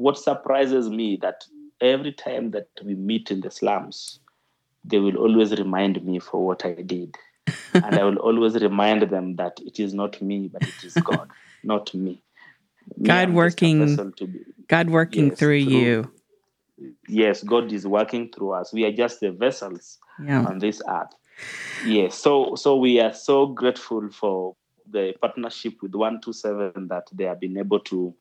what 0.00 0.18
surprises 0.18 0.88
me 0.88 1.18
that 1.20 1.44
every 1.80 2.12
time 2.12 2.52
that 2.52 2.68
we 2.82 2.94
meet 2.94 3.30
in 3.30 3.42
the 3.42 3.50
slums, 3.50 4.20
they 4.82 4.98
will 4.98 5.16
always 5.18 5.52
remind 5.52 6.02
me 6.02 6.18
for 6.18 6.44
what 6.44 6.64
I 6.64 6.72
did. 6.72 7.16
and 7.74 7.94
I 7.94 8.02
will 8.04 8.16
always 8.16 8.54
remind 8.54 9.02
them 9.02 9.36
that 9.36 9.60
it 9.60 9.78
is 9.78 9.92
not 9.92 10.20
me, 10.22 10.48
but 10.48 10.62
it 10.62 10.82
is 10.82 10.94
God, 10.94 11.30
not 11.62 11.92
me. 11.94 12.22
me 12.96 13.06
God 13.08 13.34
working, 13.34 13.96
be, 13.96 14.40
God 14.68 14.88
working 14.88 15.28
yes, 15.28 15.38
through, 15.38 15.64
through, 15.64 15.78
you. 15.78 16.12
Yes, 17.06 17.42
God 17.42 17.70
is 17.70 17.86
working 17.86 18.30
through 18.34 18.52
us. 18.52 18.72
We 18.72 18.84
are 18.86 18.92
just 18.92 19.20
the 19.20 19.32
vessels 19.32 19.98
yeah. 20.24 20.44
on 20.44 20.60
this 20.60 20.80
earth. 20.88 21.12
Yes, 21.84 22.14
so 22.14 22.54
so 22.54 22.76
we 22.76 23.00
are 23.00 23.12
so 23.12 23.46
grateful 23.46 24.08
for 24.10 24.56
the 24.90 25.14
partnership 25.20 25.74
with 25.82 25.94
127 25.94 26.88
that 26.88 27.04
they 27.12 27.24
have 27.24 27.40
been 27.40 27.58
able 27.58 27.80
to 27.80 28.14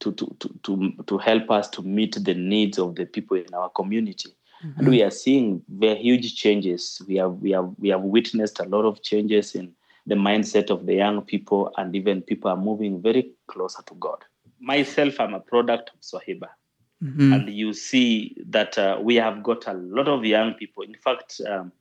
to, 0.00 0.12
to, 0.12 0.36
to, 0.38 0.58
to, 0.62 0.92
to 1.06 1.18
help 1.18 1.50
us 1.50 1.68
to 1.70 1.82
meet 1.82 2.16
the 2.22 2.34
needs 2.34 2.78
of 2.78 2.96
the 2.96 3.06
people 3.06 3.36
in 3.36 3.52
our 3.54 3.68
community. 3.70 4.30
Mm-hmm. 4.64 4.80
And 4.80 4.88
we 4.88 5.02
are 5.02 5.10
seeing 5.10 5.62
very 5.68 6.00
huge 6.00 6.34
changes. 6.36 7.00
We 7.06 7.16
have, 7.16 7.32
we, 7.34 7.52
have, 7.52 7.70
we 7.78 7.88
have 7.90 8.02
witnessed 8.02 8.60
a 8.60 8.64
lot 8.64 8.84
of 8.84 9.02
changes 9.02 9.54
in 9.54 9.72
the 10.06 10.14
mindset 10.14 10.70
of 10.70 10.86
the 10.86 10.94
young 10.94 11.22
people, 11.22 11.72
and 11.76 11.94
even 11.94 12.22
people 12.22 12.50
are 12.50 12.56
moving 12.56 13.00
very 13.00 13.32
closer 13.46 13.82
to 13.86 13.94
God. 13.94 14.24
Myself, 14.58 15.20
I'm 15.20 15.34
a 15.34 15.40
product 15.40 15.90
of 15.94 16.00
Swahiba. 16.00 16.48
mm-hmm. 17.02 17.32
and 17.32 17.50
you 17.50 17.72
see 17.72 18.36
that 18.46 18.76
uh, 18.76 18.98
we 19.00 19.16
have 19.16 19.42
got 19.42 19.66
a 19.66 19.74
lot 19.74 20.08
of 20.08 20.24
young 20.24 20.54
people. 20.54 20.82
In 20.82 20.94
fact, 20.94 21.40
um, 21.48 21.72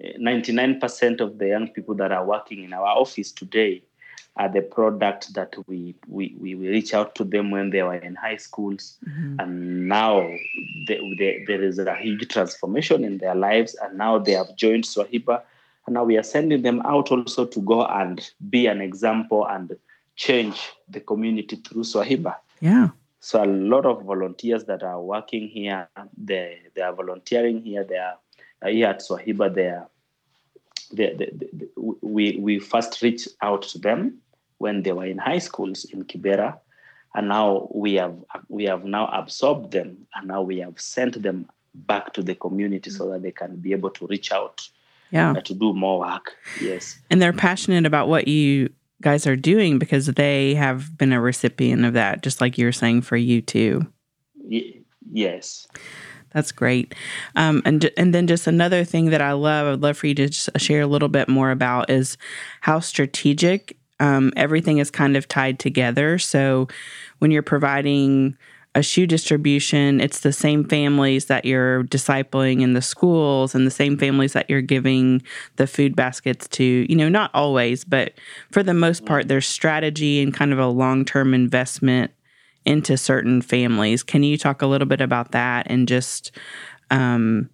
99% 0.00 1.20
of 1.20 1.38
the 1.38 1.48
young 1.48 1.68
people 1.68 1.94
that 1.94 2.12
are 2.12 2.24
working 2.24 2.64
in 2.64 2.72
our 2.72 2.86
office 2.86 3.32
today 3.32 3.82
are 4.36 4.48
the 4.48 4.62
product 4.62 5.32
that 5.34 5.54
we, 5.68 5.94
we, 6.08 6.34
we 6.40 6.54
reach 6.54 6.92
out 6.92 7.14
to 7.14 7.24
them 7.24 7.50
when 7.50 7.70
they 7.70 7.82
were 7.82 7.94
in 7.94 8.16
high 8.16 8.36
schools. 8.36 8.98
Mm-hmm. 9.06 9.36
And 9.38 9.88
now 9.88 10.28
they, 10.88 11.16
they, 11.18 11.44
there 11.46 11.62
is 11.62 11.78
a 11.78 11.94
huge 11.94 12.28
transformation 12.28 13.04
in 13.04 13.18
their 13.18 13.34
lives. 13.34 13.76
And 13.80 13.96
now 13.96 14.18
they 14.18 14.32
have 14.32 14.56
joined 14.56 14.84
Swahiba. 14.84 15.42
And 15.86 15.94
now 15.94 16.04
we 16.04 16.16
are 16.16 16.22
sending 16.24 16.62
them 16.62 16.82
out 16.84 17.12
also 17.12 17.44
to 17.44 17.60
go 17.60 17.86
and 17.86 18.28
be 18.50 18.66
an 18.66 18.80
example 18.80 19.46
and 19.46 19.76
change 20.16 20.60
the 20.88 21.00
community 21.00 21.56
through 21.56 21.82
Swahiba. 21.82 22.36
Yeah. 22.60 22.88
So 23.20 23.42
a 23.42 23.46
lot 23.46 23.86
of 23.86 24.02
volunteers 24.02 24.64
that 24.64 24.82
are 24.82 25.00
working 25.00 25.48
here, 25.48 25.88
they, 26.16 26.58
they 26.74 26.82
are 26.82 26.92
volunteering 26.92 27.62
here. 27.62 27.84
They 27.84 27.96
are 27.96 28.18
here 28.68 28.88
at 28.88 29.00
Swahiba. 29.00 29.54
They 29.54 29.68
are, 29.68 29.88
they, 30.92 31.14
they, 31.14 31.30
they, 31.32 31.66
we, 31.76 32.36
we 32.40 32.58
first 32.58 33.00
reached 33.02 33.28
out 33.42 33.62
to 33.62 33.78
them 33.78 34.18
when 34.58 34.82
they 34.82 34.92
were 34.92 35.06
in 35.06 35.18
high 35.18 35.38
schools 35.38 35.84
in 35.84 36.04
Kibera. 36.04 36.58
And 37.14 37.28
now 37.28 37.68
we 37.72 37.94
have 37.94 38.16
we 38.48 38.64
have 38.64 38.84
now 38.84 39.06
absorbed 39.06 39.72
them 39.72 40.06
and 40.14 40.26
now 40.26 40.42
we 40.42 40.58
have 40.58 40.80
sent 40.80 41.22
them 41.22 41.48
back 41.74 42.12
to 42.14 42.22
the 42.22 42.34
community 42.34 42.90
so 42.90 43.10
that 43.10 43.22
they 43.22 43.30
can 43.30 43.56
be 43.56 43.72
able 43.72 43.90
to 43.90 44.06
reach 44.06 44.32
out 44.32 44.68
yeah. 45.10 45.30
Uh, 45.30 45.40
to 45.42 45.54
do 45.54 45.72
more 45.72 46.00
work. 46.00 46.32
Yes. 46.60 46.98
And 47.08 47.22
they're 47.22 47.32
passionate 47.32 47.86
about 47.86 48.08
what 48.08 48.26
you 48.26 48.70
guys 49.00 49.26
are 49.26 49.36
doing 49.36 49.78
because 49.78 50.06
they 50.06 50.54
have 50.54 50.96
been 50.98 51.12
a 51.12 51.20
recipient 51.20 51.84
of 51.84 51.92
that, 51.92 52.22
just 52.22 52.40
like 52.40 52.58
you're 52.58 52.72
saying 52.72 53.02
for 53.02 53.16
you 53.16 53.40
too. 53.40 53.86
Y- 54.34 54.80
yes. 55.12 55.68
That's 56.34 56.52
great. 56.52 56.94
Um, 57.36 57.62
and 57.64 57.90
and 57.96 58.12
then 58.12 58.26
just 58.26 58.46
another 58.46 58.84
thing 58.84 59.10
that 59.10 59.22
I 59.22 59.32
love, 59.32 59.72
I'd 59.72 59.80
love 59.80 59.96
for 59.96 60.08
you 60.08 60.14
to 60.16 60.28
just 60.28 60.50
share 60.58 60.82
a 60.82 60.86
little 60.86 61.08
bit 61.08 61.28
more 61.28 61.50
about 61.52 61.88
is 61.88 62.18
how 62.60 62.80
strategic 62.80 63.76
um, 64.00 64.32
everything 64.36 64.78
is 64.78 64.90
kind 64.90 65.16
of 65.16 65.28
tied 65.28 65.60
together. 65.60 66.18
So 66.18 66.68
when 67.20 67.30
you're 67.30 67.42
providing 67.42 68.36
a 68.74 68.82
shoe 68.82 69.06
distribution, 69.06 70.00
it's 70.00 70.20
the 70.20 70.32
same 70.32 70.64
families 70.68 71.26
that 71.26 71.44
you're 71.44 71.84
discipling 71.84 72.60
in 72.60 72.72
the 72.72 72.82
schools 72.82 73.54
and 73.54 73.64
the 73.64 73.70
same 73.70 73.96
families 73.96 74.32
that 74.32 74.50
you're 74.50 74.60
giving 74.60 75.22
the 75.54 75.68
food 75.68 75.94
baskets 75.94 76.48
to. 76.48 76.64
You 76.64 76.96
know, 76.96 77.08
not 77.08 77.30
always, 77.32 77.84
but 77.84 78.14
for 78.50 78.64
the 78.64 78.74
most 78.74 79.06
part, 79.06 79.28
there's 79.28 79.46
strategy 79.46 80.20
and 80.20 80.34
kind 80.34 80.52
of 80.52 80.58
a 80.58 80.66
long 80.66 81.04
term 81.04 81.32
investment 81.32 82.10
into 82.64 82.96
certain 82.96 83.42
families. 83.42 84.02
Can 84.02 84.22
you 84.22 84.38
talk 84.38 84.62
a 84.62 84.66
little 84.66 84.86
bit 84.86 85.00
about 85.00 85.32
that 85.32 85.66
and 85.68 85.88
just 85.88 86.32
um, 86.90 87.50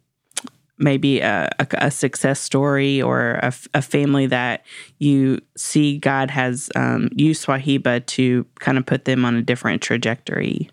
maybe 0.79 1.21
a, 1.21 1.51
a, 1.59 1.67
a, 1.73 1.91
success 1.91 2.41
story 2.41 3.01
or 3.01 3.33
a, 3.43 3.53
a, 3.75 3.83
family 3.83 4.27
that 4.27 4.65
you 4.99 5.41
see 5.57 5.99
God 5.99 6.31
has 6.31 6.71
um, 6.75 7.11
used 7.15 7.47
Swahiba 7.47 8.05
to 8.07 8.45
kind 8.59 8.79
of 8.79 8.87
put 8.87 9.05
them 9.05 9.25
on 9.25 9.37
a 9.37 9.43
different 9.43 9.83
trajectory? 9.83 10.71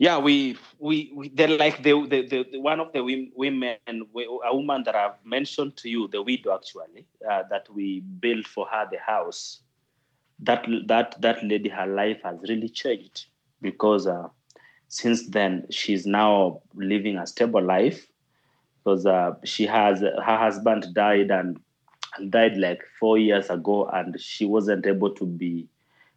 yeah, 0.00 0.16
we 0.16 0.56
we, 0.78 1.12
we 1.14 1.28
they're 1.28 1.46
like 1.46 1.82
the, 1.82 1.92
the, 2.08 2.26
the, 2.26 2.46
the, 2.52 2.58
one 2.58 2.80
of 2.80 2.90
the 2.94 3.02
women, 3.36 3.76
a 3.86 4.56
woman 4.56 4.82
that 4.84 4.96
I've 4.96 5.22
mentioned 5.26 5.76
to 5.76 5.90
you, 5.90 6.08
the 6.08 6.22
widow 6.22 6.54
actually, 6.54 7.06
uh, 7.30 7.42
that 7.50 7.66
we 7.72 8.00
built 8.00 8.46
for 8.46 8.66
her 8.66 8.88
the 8.90 8.98
house. 8.98 9.60
That 10.42 10.66
that 10.86 11.20
that 11.20 11.44
lady, 11.44 11.68
her 11.68 11.86
life 11.86 12.22
has 12.24 12.38
really 12.48 12.68
changed 12.68 13.26
because 13.60 14.06
uh, 14.06 14.28
since 14.88 15.28
then 15.28 15.66
she's 15.70 16.06
now 16.06 16.62
living 16.74 17.18
a 17.18 17.26
stable 17.26 17.62
life 17.62 18.06
because 18.82 19.06
uh, 19.06 19.34
she 19.44 19.66
has 19.66 20.00
her 20.00 20.38
husband 20.38 20.86
died 20.94 21.30
and 21.30 21.60
died 22.30 22.56
like 22.56 22.82
four 22.98 23.18
years 23.18 23.50
ago, 23.50 23.88
and 23.92 24.20
she 24.20 24.44
wasn't 24.44 24.86
able 24.86 25.10
to 25.10 25.26
be, 25.26 25.68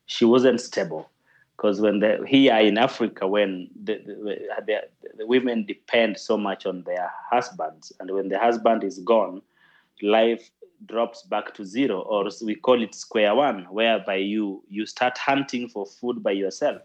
she 0.06 0.25
wasn't 0.25 0.60
stable 0.60 1.10
because 1.56 1.80
when 1.80 2.00
the 2.00 2.24
here 2.27 2.56
in 2.58 2.77
Africa, 2.77 3.27
when 3.27 3.70
the, 3.84 3.98
the, 4.06 4.39
the, 4.65 4.82
the, 5.18 5.27
women 5.27 5.65
depend 5.65 6.18
so 6.18 6.38
much 6.38 6.65
on 6.65 6.84
their 6.84 7.12
husbands, 7.30 7.94
and 8.00 8.12
when 8.12 8.30
the 8.30 8.39
husband 8.39 8.84
is 8.84 9.00
gone, 9.00 9.42
life 10.01 10.50
drops 10.86 11.24
back 11.24 11.54
to 11.56 11.66
zero, 11.66 12.02
or 12.02 12.30
we 12.44 12.56
call 12.56 12.82
it 12.82 12.96
square 12.96 13.36
one, 13.36 13.66
whereby 13.66 14.16
you 14.16 14.63
you 14.70 14.86
start 14.86 15.18
hunting 15.18 15.68
for 15.68 15.86
food 15.86 16.24
by 16.24 16.32
yourself. 16.32 16.82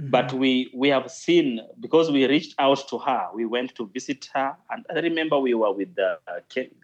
Mm-hmm. 0.00 0.10
But 0.10 0.32
we 0.32 0.70
we 0.74 0.88
have 0.88 1.10
seen 1.10 1.60
because 1.80 2.10
we 2.10 2.26
reached 2.26 2.54
out 2.58 2.88
to 2.88 2.98
her, 2.98 3.28
we 3.34 3.44
went 3.44 3.74
to 3.76 3.86
visit 3.88 4.28
her, 4.34 4.56
and 4.70 4.84
I 4.90 5.00
remember 5.00 5.38
we 5.38 5.54
were 5.54 5.72
with 5.72 5.96
uh, 5.98 6.16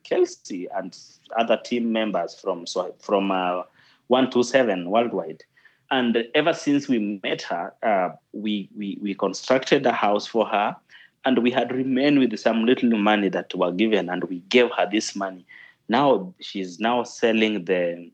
Kelsey 0.04 0.68
and 0.74 0.96
other 1.36 1.56
team 1.56 1.92
members 1.92 2.34
from 2.34 2.66
from 3.00 3.30
uh, 3.30 3.62
one 4.08 4.30
two 4.30 4.42
seven 4.42 4.90
worldwide 4.90 5.42
and 5.90 6.26
ever 6.34 6.52
since 6.52 6.88
we 6.88 7.20
met 7.22 7.42
her, 7.42 7.72
uh, 7.82 8.10
we, 8.32 8.68
we, 8.76 8.98
we 9.00 9.14
constructed 9.14 9.86
a 9.86 9.92
house 9.92 10.26
for 10.26 10.46
her 10.46 10.76
and 11.24 11.38
we 11.38 11.50
had 11.50 11.72
remained 11.72 12.18
with 12.18 12.38
some 12.38 12.66
little 12.66 12.96
money 12.96 13.28
that 13.30 13.54
were 13.54 13.72
given 13.72 14.10
and 14.10 14.24
we 14.24 14.40
gave 14.50 14.70
her 14.76 14.88
this 14.90 15.16
money. 15.16 15.46
Now 15.88 16.34
she's 16.40 16.78
now 16.78 17.02
selling 17.02 17.64
the, 17.64 18.10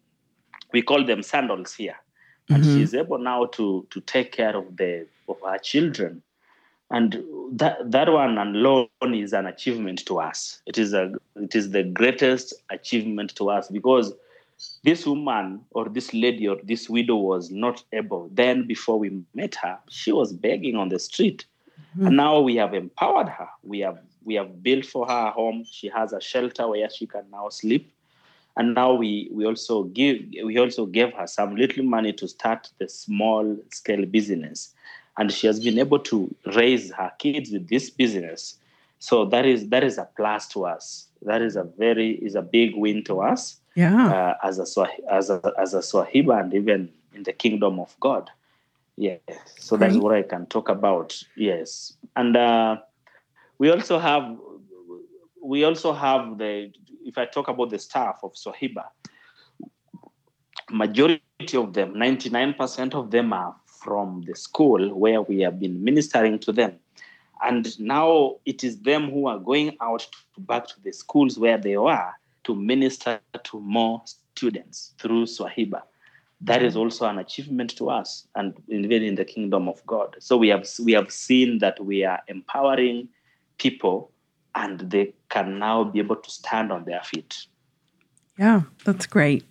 we 0.72 0.82
call 0.82 1.04
them 1.04 1.22
sandals 1.22 1.74
here. 1.74 1.96
And 2.50 2.62
mm-hmm. 2.62 2.76
she's 2.76 2.94
able 2.94 3.18
now 3.18 3.46
to, 3.46 3.86
to 3.90 4.00
take 4.02 4.32
care 4.32 4.56
of 4.56 4.76
the 4.76 5.06
of 5.28 5.36
her 5.44 5.58
children. 5.58 6.22
And 6.90 7.24
that, 7.52 7.90
that 7.90 8.12
one 8.12 8.36
alone 8.36 8.88
is 9.14 9.32
an 9.32 9.46
achievement 9.46 10.04
to 10.06 10.20
us. 10.20 10.60
It 10.66 10.78
is 10.78 10.92
a 10.92 11.12
it 11.36 11.54
is 11.54 11.70
the 11.70 11.82
greatest 11.82 12.54
achievement 12.70 13.34
to 13.36 13.50
us 13.50 13.68
because 13.68 14.12
this 14.84 15.06
woman 15.06 15.60
or 15.70 15.88
this 15.88 16.12
lady 16.14 16.46
or 16.46 16.58
this 16.62 16.88
widow 16.88 17.16
was 17.16 17.50
not 17.50 17.82
able. 17.92 18.28
Then, 18.32 18.66
before 18.66 18.98
we 18.98 19.22
met 19.34 19.54
her, 19.56 19.78
she 19.88 20.12
was 20.12 20.32
begging 20.32 20.76
on 20.76 20.90
the 20.90 20.98
street. 20.98 21.44
Mm-hmm. 21.96 22.06
And 22.06 22.16
now 22.16 22.40
we 22.40 22.56
have 22.56 22.74
empowered 22.74 23.28
her. 23.28 23.48
We 23.62 23.80
have 23.80 23.98
we 24.24 24.34
have 24.34 24.62
built 24.62 24.84
for 24.84 25.06
her 25.06 25.26
a 25.28 25.30
home. 25.30 25.64
She 25.70 25.88
has 25.88 26.12
a 26.12 26.20
shelter 26.20 26.68
where 26.68 26.88
she 26.90 27.06
can 27.06 27.24
now 27.30 27.48
sleep. 27.48 27.92
And 28.56 28.74
now 28.74 28.94
we 28.94 29.28
we 29.32 29.44
also 29.46 29.84
give 29.84 30.18
we 30.44 30.58
also 30.58 30.86
gave 30.86 31.12
her 31.14 31.26
some 31.26 31.56
little 31.56 31.84
money 31.84 32.12
to 32.14 32.28
start 32.28 32.70
the 32.78 32.88
small 32.88 33.56
scale 33.70 34.06
business. 34.06 34.72
And 35.18 35.32
she 35.32 35.46
has 35.46 35.60
been 35.60 35.78
able 35.78 35.98
to 36.00 36.34
raise 36.54 36.92
her 36.92 37.12
kids 37.18 37.50
with 37.50 37.68
this 37.68 37.90
business. 37.90 38.58
So 38.98 39.24
that 39.26 39.44
is 39.44 39.68
that 39.68 39.82
is 39.82 39.98
a 39.98 40.08
plus 40.16 40.46
to 40.48 40.66
us. 40.66 41.08
That 41.22 41.42
is 41.42 41.56
a 41.56 41.64
very 41.64 42.12
is 42.16 42.34
a 42.34 42.42
big 42.42 42.76
win 42.76 43.02
to 43.04 43.20
us 43.20 43.60
yeah. 43.74 44.08
Uh, 44.08 44.46
as 44.46 44.58
a 44.58 44.86
as 45.10 45.30
a 45.30 45.52
as 45.58 45.74
a 45.74 45.78
Swahiba 45.78 46.40
and 46.40 46.54
even 46.54 46.90
in 47.12 47.24
the 47.24 47.32
kingdom 47.32 47.80
of 47.80 47.94
God. 48.00 48.30
Yeah. 48.96 49.16
So 49.58 49.76
Great. 49.76 49.88
that's 49.88 50.00
what 50.00 50.14
I 50.14 50.22
can 50.22 50.46
talk 50.46 50.68
about. 50.68 51.20
Yes, 51.36 51.94
and 52.14 52.36
uh, 52.36 52.78
we 53.58 53.70
also 53.70 53.98
have 53.98 54.36
we 55.42 55.64
also 55.64 55.92
have 55.92 56.38
the 56.38 56.72
if 57.04 57.18
I 57.18 57.26
talk 57.26 57.48
about 57.48 57.70
the 57.70 57.78
staff 57.78 58.20
of 58.22 58.32
Swahiba, 58.34 58.84
majority 60.70 61.56
of 61.56 61.72
them, 61.74 61.98
ninety 61.98 62.30
nine 62.30 62.54
percent 62.54 62.94
of 62.94 63.10
them 63.10 63.32
are 63.32 63.54
from 63.66 64.22
the 64.26 64.34
school 64.34 64.94
where 64.94 65.20
we 65.22 65.40
have 65.40 65.60
been 65.60 65.84
ministering 65.84 66.38
to 66.40 66.52
them. 66.52 66.72
And 67.42 67.78
now 67.78 68.36
it 68.46 68.64
is 68.64 68.80
them 68.80 69.10
who 69.10 69.26
are 69.26 69.38
going 69.38 69.76
out 69.82 70.00
to, 70.00 70.40
back 70.40 70.66
to 70.68 70.80
the 70.82 70.92
schools 70.92 71.38
where 71.38 71.58
they 71.58 71.76
were 71.76 72.10
to 72.44 72.54
minister 72.54 73.20
to 73.42 73.60
more 73.60 74.02
students 74.34 74.94
through 74.98 75.24
Swahiba. 75.24 75.82
That 76.40 76.62
is 76.62 76.76
also 76.76 77.06
an 77.06 77.18
achievement 77.18 77.76
to 77.76 77.90
us 77.90 78.26
and 78.34 78.54
even 78.68 79.02
in 79.02 79.14
the 79.14 79.24
kingdom 79.24 79.68
of 79.68 79.84
God. 79.86 80.16
So 80.18 80.36
we 80.36 80.48
have 80.48 80.66
we 80.82 80.92
have 80.92 81.10
seen 81.10 81.58
that 81.58 81.82
we 81.84 82.04
are 82.04 82.20
empowering 82.28 83.08
people 83.58 84.10
and 84.54 84.80
they 84.80 85.14
can 85.28 85.58
now 85.58 85.84
be 85.84 85.98
able 85.98 86.16
to 86.16 86.30
stand 86.30 86.70
on 86.70 86.84
their 86.84 87.02
feet. 87.02 87.46
Yeah, 88.38 88.62
that's 88.84 89.06
great. 89.06 89.44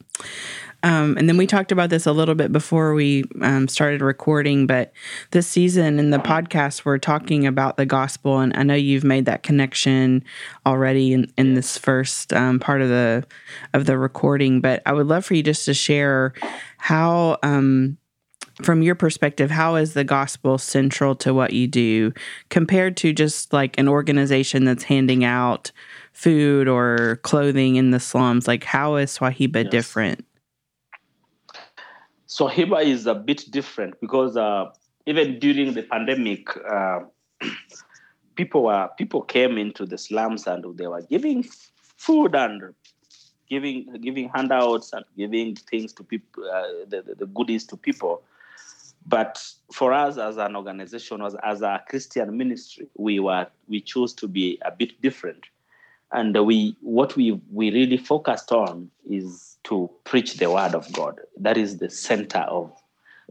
Um, 0.83 1.17
and 1.17 1.29
then 1.29 1.37
we 1.37 1.47
talked 1.47 1.71
about 1.71 1.89
this 1.89 2.05
a 2.05 2.11
little 2.11 2.35
bit 2.35 2.51
before 2.51 2.93
we 2.93 3.23
um, 3.41 3.69
started 3.69 4.01
recording, 4.01 4.67
but 4.67 4.91
this 5.31 5.47
season 5.47 5.97
in 5.97 6.09
the 6.09 6.17
podcast, 6.17 6.83
we're 6.83 6.97
talking 6.97 7.47
about 7.47 7.77
the 7.77 7.85
gospel. 7.85 8.39
And 8.39 8.53
I 8.57 8.63
know 8.63 8.73
you've 8.73 9.05
made 9.05 9.23
that 9.25 9.43
connection 9.43 10.25
already 10.65 11.13
in, 11.13 11.31
in 11.37 11.53
this 11.53 11.77
first 11.77 12.33
um, 12.33 12.59
part 12.59 12.81
of 12.81 12.89
the 12.89 13.25
of 13.73 13.85
the 13.85 13.97
recording. 13.97 14.59
But 14.59 14.81
I 14.85 14.91
would 14.91 15.07
love 15.07 15.23
for 15.23 15.35
you 15.35 15.43
just 15.43 15.63
to 15.65 15.73
share 15.73 16.33
how, 16.77 17.37
um, 17.43 17.97
from 18.61 18.83
your 18.83 18.95
perspective, 18.95 19.49
how 19.49 19.75
is 19.75 19.93
the 19.93 20.03
gospel 20.03 20.57
central 20.57 21.15
to 21.15 21.33
what 21.33 21.53
you 21.53 21.67
do 21.67 22.13
compared 22.49 22.95
to 22.97 23.11
just 23.11 23.51
like 23.51 23.77
an 23.79 23.87
organization 23.87 24.65
that's 24.65 24.83
handing 24.83 25.23
out 25.23 25.71
food 26.11 26.67
or 26.67 27.19
clothing 27.23 27.77
in 27.77 27.91
the 27.91 27.99
slums? 27.99 28.47
Like, 28.47 28.63
how 28.63 28.95
is 28.95 29.17
Swahiba 29.17 29.63
yes. 29.63 29.71
different? 29.71 30.25
Swahiba 32.27 32.83
is 32.83 33.07
a 33.07 33.15
bit 33.15 33.45
different 33.49 33.99
because 34.01 34.37
uh, 34.37 34.65
even 35.05 35.39
during 35.39 35.73
the 35.73 35.83
pandemic, 35.83 36.47
uh, 36.69 37.01
people 38.35 38.63
were 38.63 38.89
people 38.97 39.21
came 39.21 39.57
into 39.57 39.85
the 39.85 39.97
slums 39.97 40.47
and 40.47 40.77
they 40.77 40.87
were 40.87 41.01
giving 41.01 41.43
food 41.97 42.35
and 42.35 42.73
giving 43.49 43.85
giving 44.01 44.29
handouts 44.29 44.93
and 44.93 45.05
giving 45.17 45.55
things 45.55 45.93
to 45.93 46.03
people, 46.03 46.43
uh, 46.45 46.63
the, 46.87 47.01
the, 47.01 47.15
the, 47.15 47.25
goodies 47.27 47.65
to 47.65 47.77
people. 47.77 48.23
But 49.05 49.43
for 49.71 49.91
us 49.91 50.17
as 50.17 50.37
an 50.37 50.55
organization, 50.55 51.21
as, 51.21 51.35
as 51.43 51.61
a 51.61 51.83
Christian 51.89 52.37
ministry, 52.37 52.87
we 52.95 53.19
were 53.19 53.47
we 53.67 53.81
chose 53.81 54.13
to 54.13 54.27
be 54.27 54.59
a 54.63 54.71
bit 54.71 55.01
different, 55.01 55.45
and 56.11 56.37
we 56.45 56.77
what 56.81 57.15
we 57.15 57.39
we 57.51 57.71
really 57.71 57.97
focused 57.97 58.51
on 58.51 58.89
is 59.09 59.57
to 59.65 59.89
preach 60.03 60.35
the 60.35 60.49
word 60.49 60.73
of 60.73 60.91
God. 60.93 61.19
That 61.37 61.57
is 61.57 61.77
the 61.77 61.89
center 61.89 62.39
of 62.39 62.71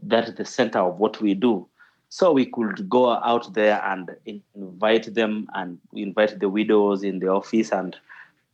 that 0.03 0.29
is 0.29 0.35
the 0.35 0.45
center 0.45 0.79
of 0.79 0.99
what 0.99 1.21
we 1.21 1.33
do. 1.33 1.67
So 2.09 2.31
we 2.31 2.45
could 2.45 2.87
go 2.89 3.09
out 3.09 3.53
there 3.53 3.81
and 3.83 4.15
invite 4.53 5.15
them 5.15 5.47
and 5.55 5.79
invite 5.93 6.39
the 6.39 6.49
widows 6.49 7.03
in 7.03 7.17
the 7.17 7.29
office 7.29 7.71
and 7.71 7.95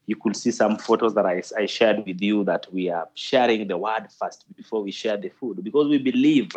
you 0.05 0.15
could 0.15 0.35
see 0.35 0.49
some 0.49 0.77
photos 0.77 1.13
that 1.13 1.25
I, 1.25 1.43
I 1.57 1.65
shared 1.67 2.03
with 2.05 2.19
you 2.21 2.43
that 2.45 2.65
we 2.73 2.89
are 2.89 3.07
sharing 3.13 3.67
the 3.67 3.77
word 3.77 4.07
first 4.17 4.45
before 4.55 4.81
we 4.81 4.91
share 4.91 5.17
the 5.17 5.29
food 5.29 5.63
because 5.63 5.87
we 5.87 5.99
believe 5.99 6.51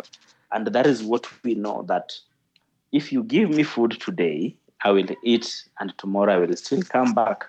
and 0.53 0.67
that 0.67 0.87
is 0.87 1.03
what 1.03 1.27
we 1.43 1.55
know 1.55 1.83
that 1.87 2.11
if 2.91 3.11
you 3.11 3.23
give 3.23 3.49
me 3.49 3.63
food 3.63 3.91
today 3.99 4.55
i 4.83 4.91
will 4.91 5.07
eat 5.23 5.63
and 5.79 5.93
tomorrow 5.97 6.35
i 6.35 6.37
will 6.37 6.55
still 6.55 6.81
come 6.83 7.13
back 7.13 7.45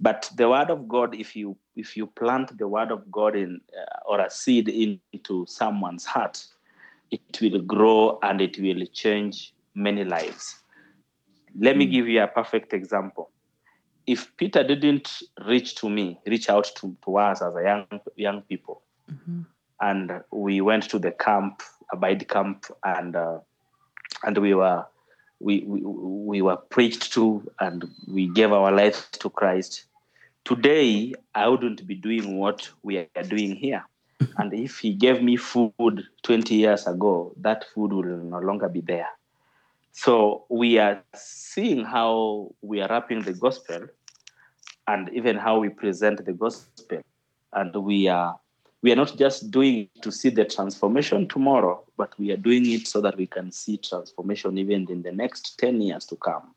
but 0.00 0.30
the 0.36 0.48
word 0.48 0.70
of 0.70 0.88
god 0.88 1.14
if 1.14 1.34
you 1.34 1.56
if 1.76 1.96
you 1.96 2.06
plant 2.06 2.56
the 2.58 2.68
word 2.68 2.90
of 2.90 3.10
god 3.10 3.34
in 3.34 3.60
uh, 3.78 3.98
or 4.06 4.20
a 4.20 4.30
seed 4.30 4.68
into 4.68 5.44
someone's 5.48 6.04
heart 6.04 6.44
it 7.10 7.40
will 7.40 7.60
grow 7.60 8.18
and 8.22 8.40
it 8.40 8.58
will 8.58 8.84
change 8.92 9.54
many 9.74 10.04
lives 10.04 10.56
let 11.58 11.76
me 11.76 11.86
hmm. 11.86 11.92
give 11.92 12.08
you 12.08 12.22
a 12.22 12.26
perfect 12.26 12.72
example 12.72 13.30
if 14.06 14.36
Peter 14.36 14.64
didn't 14.64 15.22
reach 15.46 15.74
to 15.76 15.88
me, 15.88 16.18
reach 16.26 16.48
out 16.48 16.70
to, 16.76 16.96
to 17.04 17.18
us 17.18 17.42
as 17.42 17.54
a 17.54 17.62
young 17.62 18.00
young 18.16 18.42
people, 18.42 18.82
mm-hmm. 19.10 19.42
and 19.80 20.22
we 20.30 20.60
went 20.60 20.88
to 20.90 20.98
the 20.98 21.12
camp, 21.12 21.62
Abide 21.92 22.28
camp, 22.28 22.66
and 22.84 23.14
uh, 23.14 23.38
and 24.24 24.38
we 24.38 24.54
were 24.54 24.84
we, 25.40 25.62
we 25.66 25.80
we 25.82 26.42
were 26.42 26.56
preached 26.56 27.12
to, 27.12 27.42
and 27.60 27.88
we 28.08 28.28
gave 28.28 28.52
our 28.52 28.72
lives 28.72 29.08
to 29.12 29.30
Christ. 29.30 29.84
Today, 30.44 31.14
I 31.34 31.48
wouldn't 31.48 31.86
be 31.86 31.94
doing 31.94 32.38
what 32.38 32.68
we 32.82 32.98
are 32.98 33.22
doing 33.28 33.54
here. 33.54 33.84
And 34.38 34.52
if 34.54 34.78
he 34.78 34.92
gave 34.92 35.22
me 35.22 35.36
food 35.36 36.04
20 36.22 36.54
years 36.54 36.86
ago, 36.86 37.32
that 37.38 37.64
food 37.74 37.92
will 37.92 38.16
no 38.16 38.38
longer 38.38 38.68
be 38.68 38.80
there. 38.80 39.08
So 39.92 40.44
we 40.48 40.78
are 40.78 41.02
seeing 41.14 41.84
how 41.84 42.54
we 42.62 42.80
are 42.80 42.88
wrapping 42.88 43.22
the 43.22 43.34
gospel 43.34 43.86
and 44.88 45.10
even 45.10 45.36
how 45.36 45.58
we 45.58 45.68
present 45.68 46.24
the 46.24 46.32
gospel. 46.32 47.02
And 47.52 47.74
we 47.76 48.08
are 48.08 48.38
we 48.82 48.90
are 48.90 48.96
not 48.96 49.16
just 49.16 49.50
doing 49.50 49.88
it 49.94 50.02
to 50.02 50.10
see 50.10 50.28
the 50.28 50.44
transformation 50.44 51.28
tomorrow, 51.28 51.82
but 51.96 52.12
we 52.18 52.32
are 52.32 52.36
doing 52.36 52.68
it 52.70 52.88
so 52.88 53.00
that 53.00 53.16
we 53.16 53.26
can 53.26 53.52
see 53.52 53.76
transformation 53.76 54.58
even 54.58 54.90
in 54.90 55.02
the 55.02 55.12
next 55.12 55.58
10 55.58 55.80
years 55.80 56.04
to 56.06 56.16
come. 56.16 56.52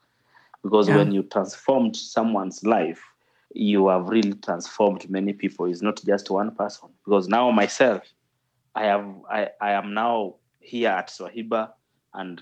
Because 0.64 0.90
yeah. 0.90 0.98
when 0.98 1.12
you 1.12 1.22
transformed 1.22 1.96
someone's 1.96 2.64
life, 2.64 3.02
you 3.54 3.88
have 3.90 4.10
really 4.10 4.34
transformed 4.34 5.08
many 5.08 5.34
people. 5.34 5.68
It's 5.68 5.84
not 5.84 6.02
just 6.04 6.32
one 6.32 6.56
person. 6.56 6.90
Because 7.06 7.28
now 7.28 7.52
myself, 7.52 8.02
I 8.74 8.86
have 8.86 9.06
I, 9.30 9.50
I 9.62 9.72
am 9.74 9.94
now 9.94 10.36
here 10.60 10.90
at 10.90 11.10
Swahiba 11.10 11.72
and 12.16 12.42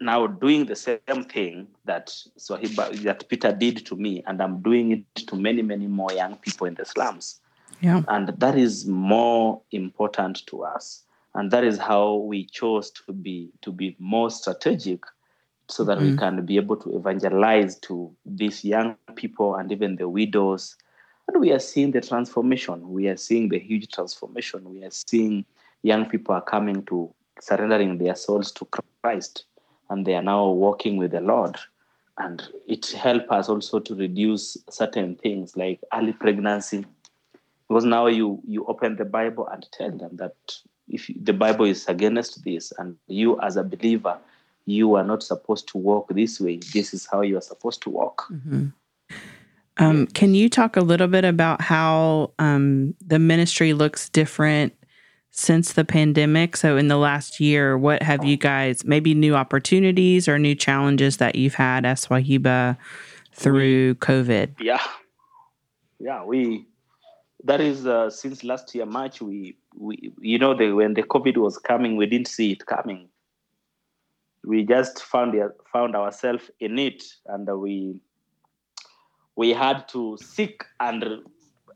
now 0.00 0.26
doing 0.26 0.66
the 0.66 0.76
same 0.76 1.24
thing 1.28 1.68
that 1.86 2.08
Swahiba, 2.38 3.02
that 3.04 3.26
Peter 3.30 3.52
did 3.52 3.86
to 3.86 3.96
me, 3.96 4.22
and 4.26 4.42
I'm 4.42 4.60
doing 4.60 4.92
it 4.92 5.26
to 5.26 5.36
many, 5.36 5.62
many 5.62 5.86
more 5.86 6.12
young 6.12 6.36
people 6.36 6.66
in 6.66 6.74
the 6.74 6.84
slums. 6.84 7.40
Yeah. 7.80 8.02
And 8.08 8.28
that 8.28 8.56
is 8.56 8.86
more 8.86 9.60
important 9.70 10.46
to 10.46 10.64
us. 10.64 11.02
And 11.34 11.50
that 11.50 11.64
is 11.64 11.78
how 11.78 12.14
we 12.14 12.46
chose 12.46 12.90
to 12.92 13.12
be 13.12 13.50
to 13.60 13.70
be 13.70 13.94
more 13.98 14.30
strategic 14.30 15.04
so 15.68 15.84
that 15.84 15.98
mm-hmm. 15.98 16.12
we 16.12 16.16
can 16.16 16.46
be 16.46 16.56
able 16.56 16.76
to 16.76 16.96
evangelize 16.96 17.78
to 17.80 18.14
these 18.24 18.64
young 18.64 18.96
people 19.16 19.56
and 19.56 19.70
even 19.70 19.96
the 19.96 20.08
widows. 20.08 20.76
And 21.28 21.40
we 21.40 21.52
are 21.52 21.58
seeing 21.58 21.90
the 21.90 22.00
transformation. 22.00 22.88
We 22.88 23.08
are 23.08 23.16
seeing 23.16 23.48
the 23.48 23.58
huge 23.58 23.90
transformation. 23.90 24.72
We 24.72 24.84
are 24.84 24.90
seeing 24.90 25.44
young 25.82 26.08
people 26.08 26.34
are 26.34 26.42
coming 26.42 26.84
to 26.86 27.12
surrendering 27.40 27.98
their 27.98 28.14
souls 28.14 28.52
to 28.52 28.66
Christ 29.02 29.44
and 29.90 30.06
they 30.06 30.14
are 30.14 30.22
now 30.22 30.50
working 30.50 30.96
with 30.96 31.12
the 31.12 31.20
Lord. 31.20 31.56
And 32.18 32.42
it 32.66 32.86
helps 32.92 33.30
us 33.30 33.48
also 33.48 33.78
to 33.80 33.94
reduce 33.94 34.56
certain 34.70 35.16
things 35.16 35.56
like 35.56 35.80
early 35.92 36.12
pregnancy. 36.12 36.86
Because 37.68 37.84
now 37.84 38.06
you 38.06 38.40
you 38.46 38.64
open 38.66 38.96
the 38.96 39.04
Bible 39.04 39.46
and 39.48 39.66
tell 39.72 39.90
them 39.90 40.16
that 40.16 40.36
if 40.88 41.10
the 41.20 41.32
Bible 41.32 41.64
is 41.64 41.86
against 41.86 42.44
this, 42.44 42.72
and 42.78 42.96
you 43.08 43.40
as 43.40 43.56
a 43.56 43.64
believer, 43.64 44.18
you 44.66 44.94
are 44.94 45.04
not 45.04 45.22
supposed 45.22 45.68
to 45.68 45.78
walk 45.78 46.08
this 46.10 46.40
way. 46.40 46.60
This 46.72 46.94
is 46.94 47.06
how 47.10 47.22
you 47.22 47.36
are 47.38 47.42
supposed 47.42 47.82
to 47.82 47.90
walk. 47.90 48.26
Mm-hmm. 48.30 48.66
Um, 49.78 50.06
can 50.08 50.34
you 50.34 50.48
talk 50.48 50.76
a 50.76 50.80
little 50.80 51.06
bit 51.06 51.24
about 51.24 51.60
how 51.60 52.32
um, 52.38 52.94
the 53.04 53.18
ministry 53.18 53.74
looks 53.74 54.08
different 54.08 54.72
since 55.30 55.74
the 55.74 55.84
pandemic? 55.84 56.56
So, 56.56 56.76
in 56.76 56.88
the 56.88 56.96
last 56.96 57.40
year, 57.40 57.76
what 57.76 58.02
have 58.02 58.24
you 58.24 58.36
guys 58.36 58.84
maybe 58.84 59.14
new 59.14 59.34
opportunities 59.34 60.28
or 60.28 60.38
new 60.38 60.54
challenges 60.54 61.18
that 61.18 61.34
you've 61.34 61.54
had 61.54 61.84
as 61.84 62.06
Swahiba 62.06 62.78
through 63.32 63.96
COVID? 63.96 64.54
Yeah, 64.60 64.82
yeah, 65.98 66.24
we 66.24 66.66
that 67.46 67.60
is 67.60 67.86
uh, 67.86 68.10
since 68.10 68.44
last 68.44 68.74
year 68.74 68.86
March. 68.86 69.20
We 69.20 69.56
we 69.76 70.12
you 70.20 70.38
know 70.38 70.54
the, 70.54 70.72
when 70.72 70.94
the 70.94 71.02
COVID 71.02 71.36
was 71.36 71.58
coming, 71.58 71.96
we 71.96 72.06
didn't 72.06 72.28
see 72.28 72.52
it 72.52 72.66
coming. 72.66 73.08
We 74.44 74.64
just 74.64 75.02
found 75.02 75.34
found 75.72 75.96
ourselves 75.96 76.50
in 76.60 76.78
it, 76.78 77.04
and 77.26 77.48
we 77.60 78.00
we 79.36 79.50
had 79.50 79.88
to 79.88 80.18
seek 80.20 80.64
and 80.80 81.24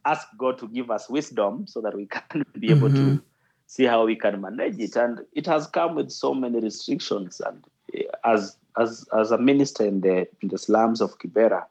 ask 0.04 0.26
God 0.38 0.58
to 0.58 0.68
give 0.68 0.90
us 0.90 1.08
wisdom 1.08 1.66
so 1.66 1.80
that 1.80 1.94
we 1.94 2.06
can 2.30 2.44
be 2.58 2.70
able 2.70 2.88
mm-hmm. 2.88 3.16
to 3.16 3.22
see 3.66 3.84
how 3.84 4.04
we 4.04 4.16
can 4.16 4.40
manage 4.40 4.78
it. 4.78 4.96
And 4.96 5.20
it 5.34 5.46
has 5.46 5.66
come 5.68 5.94
with 5.94 6.10
so 6.10 6.34
many 6.34 6.58
restrictions. 6.58 7.40
And 7.40 7.64
eh, 7.94 8.02
as 8.24 8.56
as 8.78 9.06
as 9.16 9.30
a 9.30 9.38
minister 9.38 9.86
in 9.86 10.00
the 10.00 10.26
in 10.42 10.48
the 10.48 10.58
slums 10.58 11.00
of 11.00 11.18
Kibera, 11.18 11.64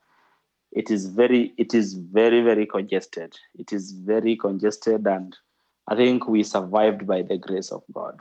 it 0.71 0.91
is 0.91 1.08
very 1.08 1.53
it 1.58 1.73
is 1.73 1.93
very 1.93 2.41
very 2.41 2.65
congested. 2.65 3.36
It 3.58 3.73
is 3.73 3.91
very 3.91 4.36
congested, 4.36 5.08
and 5.08 5.36
I 5.88 5.95
think 5.95 6.27
we 6.27 6.43
survived 6.43 7.08
by 7.08 7.23
the 7.23 7.38
grace 7.38 7.71
of 7.71 7.84
God. 7.91 8.19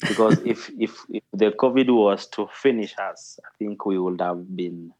Because 0.00 0.38
if, 0.44 0.70
if 0.78 0.96
if 1.08 1.22
the 1.32 1.50
COVID 1.52 1.94
was 1.94 2.26
to 2.28 2.48
finish 2.52 2.94
us, 2.98 3.38
I 3.44 3.48
think 3.58 3.86
we 3.86 3.98
would 3.98 4.20
have 4.20 4.56
been 4.56 4.92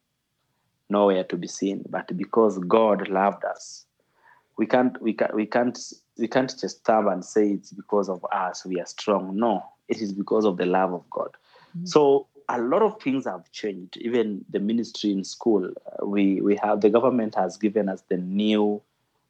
nowhere 0.88 1.24
to 1.24 1.36
be 1.36 1.48
seen. 1.48 1.84
But 1.88 2.16
because 2.16 2.58
God 2.58 3.08
loved 3.08 3.44
us, 3.44 3.86
we 4.56 4.66
can't 4.66 5.00
we 5.02 5.12
can't 5.12 5.34
we 5.34 5.46
can't 5.46 5.78
we 6.18 6.28
can't 6.28 6.54
just 6.58 6.80
stab 6.80 7.06
and 7.06 7.24
say 7.24 7.50
it's 7.50 7.72
because 7.72 8.08
of 8.08 8.24
us 8.32 8.64
we 8.64 8.80
are 8.80 8.86
strong. 8.86 9.36
No, 9.36 9.64
it 9.88 10.00
is 10.00 10.12
because 10.12 10.44
of 10.44 10.56
the 10.56 10.66
love 10.66 10.92
of 10.92 11.08
God. 11.10 11.30
Mm-hmm. 11.76 11.86
So 11.86 12.28
a 12.48 12.58
lot 12.58 12.82
of 12.82 13.00
things 13.00 13.26
have 13.26 13.50
changed. 13.52 13.96
Even 13.98 14.44
the 14.50 14.58
ministry 14.58 15.12
in 15.12 15.24
school, 15.24 15.64
uh, 15.66 16.06
we 16.06 16.40
we 16.40 16.56
have 16.62 16.80
the 16.80 16.90
government 16.90 17.34
has 17.34 17.56
given 17.56 17.88
us 17.88 18.02
the 18.08 18.16
new 18.16 18.80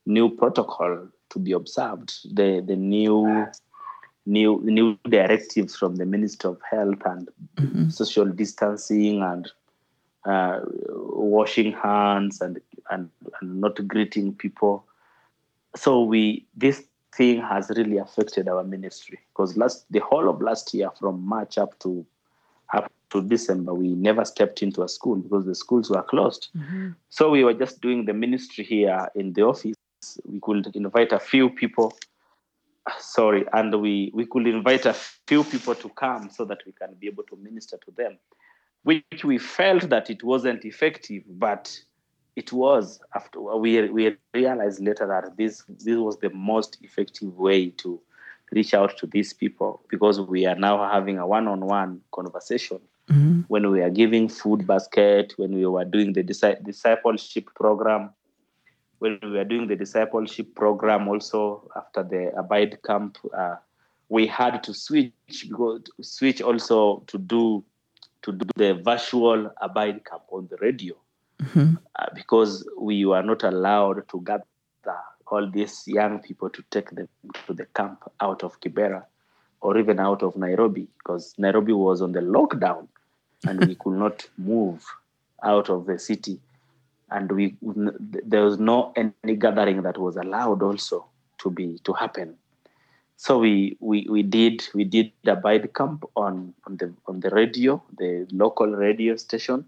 new 0.07 0.29
protocol 0.31 1.09
to 1.31 1.39
be 1.39 1.53
observed. 1.53 2.13
The 2.37 2.63
the 2.65 2.77
new 2.77 3.47
new 4.27 4.61
new 4.63 4.99
directives 5.09 5.77
from 5.77 5.97
the 5.97 6.07
Minister 6.07 6.49
of 6.49 6.61
Health 6.71 7.03
and 7.05 7.29
mm-hmm. 7.57 7.89
social 7.89 8.27
distancing 8.27 9.23
and 9.23 9.51
uh, 10.25 10.61
washing 10.95 11.73
hands 11.73 12.41
and, 12.41 12.61
and 12.91 13.11
and 13.41 13.61
not 13.61 13.87
greeting 13.89 14.35
people 14.35 14.85
so 15.77 16.03
we 16.03 16.47
this 16.57 16.85
thing 17.15 17.41
has 17.41 17.71
really 17.77 17.99
affected 17.99 18.49
our 18.49 18.65
ministry 18.65 19.19
because 19.33 19.57
last 19.57 19.85
the 19.91 20.01
whole 20.01 20.29
of 20.29 20.41
last 20.41 20.75
year 20.75 20.91
from 20.99 21.25
march 21.25 21.59
up 21.59 21.79
to 21.79 22.05
to 23.11 23.23
december 23.23 23.75
we 23.75 23.89
never 23.89 24.25
stepped 24.25 24.63
into 24.63 24.83
a 24.83 24.89
school 24.89 25.17
because 25.17 25.45
the 25.45 25.55
schools 25.55 25.91
were 25.91 26.03
closed 26.03 26.49
mm-hmm. 26.57 26.91
so 27.09 27.31
we 27.31 27.45
were 27.45 27.55
just 27.55 27.81
doing 27.81 28.05
the 28.05 28.13
ministry 28.13 28.65
here 28.65 29.09
in 29.15 29.33
the 29.33 29.43
office 29.43 29.75
we 30.25 30.39
could 30.41 30.75
invite 30.75 31.13
a 31.13 31.19
few 31.19 31.49
people 31.51 31.97
sorry 32.99 33.45
and 33.53 33.81
we 33.81 34.11
we 34.15 34.27
could 34.27 34.47
invite 34.47 34.87
a 34.87 34.95
few 34.95 35.45
people 35.45 35.75
to 35.75 35.89
come 35.91 36.31
so 36.31 36.45
that 36.45 36.59
we 36.67 36.73
can 36.73 36.95
be 36.95 37.07
able 37.07 37.23
to 37.25 37.37
minister 37.37 37.79
to 37.85 37.91
them 37.93 38.19
which 38.85 39.25
we 39.25 39.39
felt 39.39 39.89
that 39.91 40.09
it 40.11 40.23
wasn't 40.23 40.65
effective 40.65 41.23
but 41.29 41.79
it 42.37 42.53
was 42.53 43.01
after 43.15 43.41
we 43.41 43.89
we 43.91 44.17
realized 44.33 44.81
later 44.81 45.07
that 45.07 45.37
this 45.37 45.65
this 45.69 45.97
was 45.97 46.19
the 46.19 46.31
most 46.31 46.79
effective 46.83 47.37
way 47.37 47.71
to 47.71 48.01
reach 48.53 48.73
out 48.75 48.97
to 48.97 49.07
these 49.07 49.33
people 49.33 49.83
because 49.91 50.21
we 50.21 50.47
are 50.47 50.55
now 50.55 50.89
having 50.91 51.19
a 51.19 51.27
one-on-one 51.27 52.01
conversation 52.13 52.81
Mm-hmm. 53.11 53.41
when 53.49 53.71
we 53.71 53.81
are 53.81 53.91
giving 53.91 54.29
food 54.29 54.67
basket 54.67 55.33
when 55.39 55.55
we 55.55 55.65
were 55.67 55.85
doing 55.85 56.13
the 56.13 56.23
disci- 56.23 56.63
discipleship 56.63 57.49
program 57.55 58.11
when 58.99 59.19
we 59.23 59.31
were 59.31 59.45
doing 59.45 59.67
the 59.67 59.77
discipleship 59.77 60.55
program 60.55 61.09
also 61.09 61.71
after 61.75 62.03
the 62.03 62.33
abide 62.37 62.79
camp 62.83 63.17
uh, 63.37 63.57
we 64.11 64.27
had 64.27 64.63
to 64.63 64.75
switch 64.75 65.13
because 65.49 65.83
switch 66.03 66.43
also 66.43 67.03
to 67.07 67.17
do 67.19 67.65
to 68.23 68.33
do 68.33 68.45
the 68.57 68.75
virtual 68.85 69.51
abide 69.63 70.05
camp 70.05 70.23
on 70.31 70.47
the 70.51 70.57
radio 70.59 70.95
Mm-hmm. 71.41 71.75
uh, 71.97 72.07
because 72.17 72.69
we 72.77 73.05
were 73.05 73.23
not 73.23 73.45
allowed 73.45 74.09
to 74.09 74.21
gather 74.23 74.43
all 75.29 75.49
these 75.49 75.85
young 75.87 76.19
people 76.19 76.51
to 76.51 76.65
take 76.71 76.91
them 76.91 77.09
to 77.47 77.55
the 77.55 77.65
camp 77.77 78.03
out 78.21 78.43
of 78.43 78.61
Kibera 78.61 79.05
or 79.61 79.79
even 79.79 80.01
out 80.01 80.25
of 80.25 80.37
Nairobi 80.37 80.89
because 80.99 81.35
Nairobi 81.39 81.73
was 81.73 82.03
on 82.03 82.11
the 82.11 82.21
lockdown 82.21 82.89
and 83.47 83.65
we 83.67 83.75
could 83.75 83.95
not 83.95 84.27
move 84.37 84.85
out 85.43 85.69
of 85.71 85.87
the 85.87 85.99
city. 85.99 86.41
And 87.11 87.31
we 87.33 87.57
there 87.63 88.45
was 88.45 88.59
no 88.59 88.93
any 88.97 89.37
gathering 89.37 89.83
that 89.83 89.99
was 89.99 90.17
allowed 90.17 90.63
also 90.63 91.07
to 91.39 91.51
be 91.51 91.79
to 91.85 91.93
happen. 91.93 92.37
So 93.17 93.39
we 93.39 93.77
we, 93.81 94.07
we 94.09 94.23
did 94.23 94.69
we 94.75 94.85
did 94.85 95.13
the 95.25 95.33
abide 95.33 95.73
camp 95.75 96.05
on 96.15 96.55
on 96.67 96.77
the 96.77 96.93
on 97.07 97.21
the 97.21 97.31
radio 97.31 97.83
the 97.97 98.27
local 98.31 98.67
radio 98.69 99.17
station. 99.17 99.65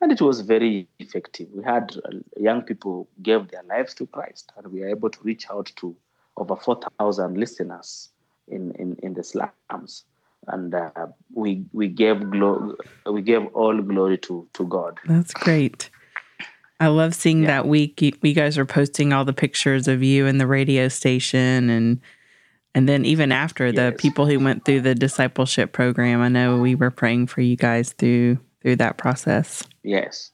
And 0.00 0.12
it 0.12 0.20
was 0.20 0.42
very 0.42 0.86
effective. 1.00 1.48
We 1.52 1.64
had 1.64 1.96
uh, 2.04 2.18
young 2.36 2.62
people 2.62 3.08
gave 3.20 3.48
their 3.48 3.64
lives 3.64 3.94
to 3.94 4.06
Christ, 4.06 4.52
and 4.56 4.68
we 4.68 4.80
were 4.80 4.88
able 4.88 5.10
to 5.10 5.18
reach 5.24 5.50
out 5.50 5.72
to 5.76 5.96
over 6.36 6.54
four 6.54 6.78
thousand 7.00 7.36
listeners 7.36 8.10
in, 8.46 8.70
in, 8.76 8.94
in 9.02 9.14
the 9.14 9.24
slums, 9.24 10.04
and 10.48 10.74
uh, 10.74 10.90
we 11.34 11.64
we 11.72 11.88
gave 11.88 12.30
glo- 12.30 12.74
we 13.10 13.22
gave 13.22 13.46
all 13.54 13.80
glory 13.82 14.18
to 14.18 14.48
to 14.54 14.66
God. 14.66 14.98
That's 15.06 15.32
great. 15.34 15.90
I 16.80 16.86
love 16.88 17.14
seeing 17.14 17.42
Yeah. 17.42 17.48
that 17.48 17.66
week 17.66 18.00
you, 18.02 18.12
you 18.22 18.34
guys 18.34 18.56
are 18.56 18.64
posting 18.66 19.12
all 19.12 19.24
the 19.24 19.32
pictures 19.32 19.88
of 19.88 20.02
you 20.02 20.26
in 20.26 20.38
the 20.38 20.46
radio 20.46 20.88
station 20.88 21.70
and 21.70 22.00
and 22.74 22.88
then 22.88 23.04
even 23.04 23.32
after 23.32 23.72
the 23.72 23.90
Yes. 23.90 23.94
people 23.98 24.26
who 24.26 24.38
went 24.38 24.64
through 24.64 24.82
the 24.82 24.94
discipleship 24.94 25.72
program, 25.72 26.20
I 26.20 26.28
know 26.28 26.58
we 26.60 26.74
were 26.76 26.90
praying 26.92 27.26
for 27.28 27.40
you 27.40 27.56
guys 27.56 27.92
through 27.92 28.38
through 28.62 28.76
that 28.76 28.98
process. 28.98 29.62
Yes, 29.82 30.30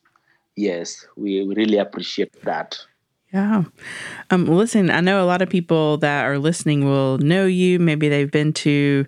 yes, 0.56 1.06
we, 1.16 1.42
we 1.46 1.54
really 1.54 1.78
appreciate 1.78 2.32
that. 2.42 2.78
Yeah. 3.32 3.64
Um, 4.30 4.46
listen, 4.46 4.90
I 4.90 5.00
know 5.00 5.22
a 5.22 5.26
lot 5.26 5.42
of 5.42 5.48
people 5.48 5.96
that 5.98 6.24
are 6.24 6.38
listening 6.38 6.84
will 6.84 7.18
know 7.18 7.46
you. 7.46 7.78
Maybe 7.80 8.08
they've 8.08 8.30
been 8.30 8.52
to 8.64 9.06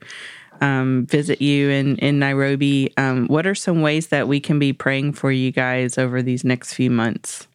um, 0.60 1.06
visit 1.06 1.40
you 1.40 1.70
in, 1.70 1.96
in 1.96 2.18
Nairobi. 2.18 2.92
Um, 2.96 3.26
what 3.26 3.46
are 3.46 3.54
some 3.54 3.82
ways 3.82 4.08
that 4.08 4.28
we 4.28 4.40
can 4.40 4.58
be 4.58 4.72
praying 4.72 5.12
for 5.12 5.30
you 5.30 5.52
guys 5.52 5.98
over 5.98 6.22
these 6.22 6.44
next 6.44 6.74
few 6.74 6.90
months? 6.90 7.46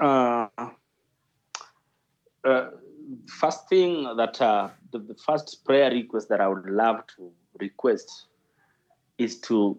Uh, 0.00 0.48
uh, 2.44 2.70
first 3.26 3.68
thing 3.68 4.04
that 4.16 4.40
uh, 4.40 4.68
the, 4.90 4.98
the 4.98 5.14
first 5.14 5.64
prayer 5.64 5.90
request 5.90 6.28
that 6.28 6.40
I 6.40 6.48
would 6.48 6.66
love 6.66 7.06
to 7.16 7.30
request 7.60 8.26
is 9.18 9.38
to 9.40 9.78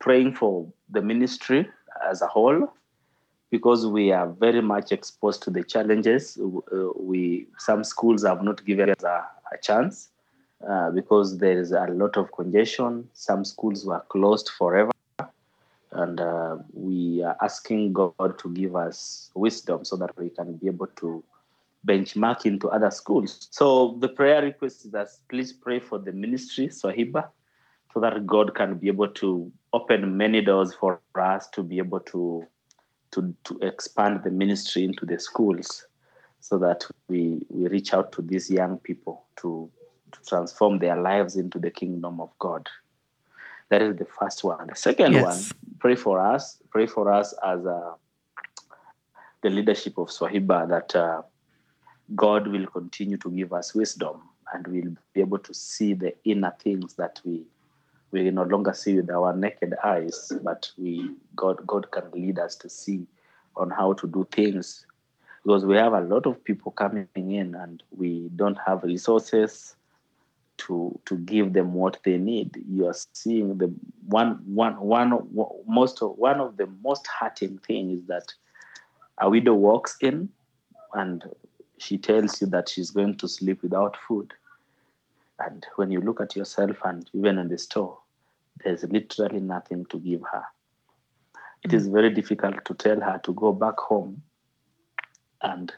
praying 0.00 0.34
for 0.34 0.66
the 0.90 1.00
ministry 1.00 1.68
as 2.08 2.22
a 2.22 2.26
whole 2.26 2.72
because 3.50 3.86
we 3.86 4.10
are 4.10 4.28
very 4.28 4.60
much 4.60 4.90
exposed 4.90 5.42
to 5.44 5.50
the 5.50 5.62
challenges. 5.62 6.36
Uh, 6.36 6.88
we 6.96 7.46
some 7.58 7.84
schools 7.84 8.24
have 8.24 8.42
not 8.42 8.64
given 8.64 8.90
us 8.90 9.02
a, 9.04 9.24
a 9.52 9.58
chance 9.62 10.10
uh, 10.68 10.90
because 10.90 11.38
there 11.38 11.58
is 11.58 11.72
a 11.72 11.86
lot 11.90 12.16
of 12.16 12.32
congestion. 12.32 13.08
Some 13.12 13.44
schools 13.44 13.84
were 13.84 14.00
closed 14.08 14.50
forever 14.56 14.90
and 15.92 16.20
uh, 16.20 16.56
we 16.72 17.22
are 17.22 17.36
asking 17.40 17.92
God 17.92 18.38
to 18.38 18.52
give 18.52 18.74
us 18.74 19.30
wisdom 19.34 19.84
so 19.84 19.96
that 19.96 20.16
we 20.18 20.30
can 20.30 20.56
be 20.56 20.66
able 20.66 20.88
to 20.96 21.22
benchmark 21.86 22.46
into 22.46 22.68
other 22.68 22.90
schools. 22.90 23.48
So 23.50 23.96
the 24.00 24.08
prayer 24.08 24.42
request 24.42 24.86
is 24.86 24.90
that 24.92 25.08
please 25.28 25.52
pray 25.52 25.80
for 25.80 25.98
the 25.98 26.12
ministry, 26.12 26.68
Swahiba, 26.68 27.28
so 27.92 28.00
that 28.00 28.26
God 28.26 28.54
can 28.54 28.76
be 28.78 28.88
able 28.88 29.08
to 29.08 29.52
open 29.72 30.16
many 30.16 30.40
doors 30.40 30.74
for 30.74 31.00
us 31.14 31.48
to 31.50 31.62
be 31.62 31.78
able 31.78 32.00
to 32.00 32.46
to, 33.12 33.32
to 33.44 33.58
expand 33.60 34.24
the 34.24 34.30
ministry 34.30 34.82
into 34.82 35.06
the 35.06 35.20
schools 35.20 35.86
so 36.40 36.58
that 36.58 36.84
we, 37.08 37.40
we 37.48 37.68
reach 37.68 37.94
out 37.94 38.10
to 38.12 38.22
these 38.22 38.50
young 38.50 38.76
people 38.78 39.24
to, 39.36 39.70
to 40.14 40.28
transform 40.28 40.78
their 40.78 40.96
lives 41.00 41.36
into 41.36 41.58
the 41.58 41.70
kingdom 41.70 42.20
of 42.20 42.30
God. 42.38 42.68
That 43.70 43.82
is 43.82 43.96
the 43.96 44.04
first 44.04 44.44
one. 44.44 44.66
The 44.68 44.76
second 44.76 45.12
Yes. 45.12 45.24
one, 45.24 45.78
pray 45.78 45.96
for 45.96 46.18
us. 46.20 46.58
Pray 46.70 46.86
for 46.86 47.12
us 47.12 47.34
as 47.44 47.64
uh, 47.66 47.94
the 49.42 49.50
leadership 49.50 49.98
of 49.98 50.08
Swahiba 50.08 50.68
that 50.68 50.94
uh, 50.94 51.22
God 52.14 52.46
will 52.48 52.66
continue 52.66 53.16
to 53.18 53.30
give 53.30 53.52
us 53.52 53.74
wisdom 53.74 54.22
and 54.52 54.66
we'll 54.66 54.94
be 55.14 55.20
able 55.20 55.38
to 55.38 55.54
see 55.54 55.94
the 55.94 56.14
inner 56.24 56.54
things 56.60 56.94
that 56.94 57.20
we 57.24 57.44
we 58.10 58.30
no 58.30 58.44
longer 58.44 58.72
see 58.72 58.94
with 58.94 59.10
our 59.10 59.34
naked 59.34 59.74
eyes, 59.82 60.30
but 60.44 60.70
we 60.78 61.10
God 61.34 61.66
God 61.66 61.90
can 61.90 62.04
lead 62.12 62.38
us 62.38 62.54
to 62.56 62.68
see 62.68 63.06
on 63.56 63.70
how 63.70 63.94
to 63.94 64.06
do 64.06 64.26
things 64.30 64.86
because 65.42 65.64
we 65.64 65.76
have 65.76 65.92
a 65.94 66.00
lot 66.00 66.26
of 66.26 66.42
people 66.44 66.72
coming 66.72 67.08
in 67.14 67.54
and 67.54 67.82
we 67.96 68.30
don't 68.36 68.58
have 68.66 68.82
resources 68.84 69.74
to 70.56 70.98
to 71.06 71.16
give 71.16 71.52
them 71.52 71.74
what 71.74 71.98
they 72.04 72.16
need. 72.16 72.62
You 72.68 72.86
are 72.86 72.96
seeing 73.12 73.58
the 73.58 73.72
one 74.06 74.40
one 74.46 74.80
one 74.80 75.28
most 75.66 76.02
of 76.02 76.16
one 76.16 76.40
of 76.40 76.56
the 76.56 76.68
most 76.82 77.06
hurting 77.06 77.58
thing 77.58 77.90
is 77.90 78.06
that 78.06 78.32
a 79.18 79.28
widow 79.30 79.54
walks 79.54 79.96
in 80.00 80.28
and 80.92 81.24
she 81.78 81.98
tells 81.98 82.40
you 82.40 82.46
that 82.48 82.68
she's 82.68 82.90
going 82.90 83.16
to 83.16 83.28
sleep 83.28 83.62
without 83.62 83.96
food. 84.08 84.32
And 85.38 85.66
when 85.76 85.90
you 85.90 86.00
look 86.00 86.20
at 86.20 86.36
yourself 86.36 86.76
and 86.84 87.08
even 87.12 87.38
in 87.38 87.48
the 87.48 87.58
store, 87.58 87.98
there's 88.62 88.84
literally 88.84 89.40
nothing 89.40 89.84
to 89.86 89.98
give 89.98 90.22
her. 90.32 90.44
It 91.64 91.72
is 91.72 91.88
mm. 91.88 91.92
very 91.92 92.10
difficult 92.10 92.64
to 92.66 92.74
tell 92.74 93.00
her 93.00 93.20
to 93.24 93.32
go 93.32 93.52
back 93.52 93.78
home 93.78 94.22
and 95.42 95.72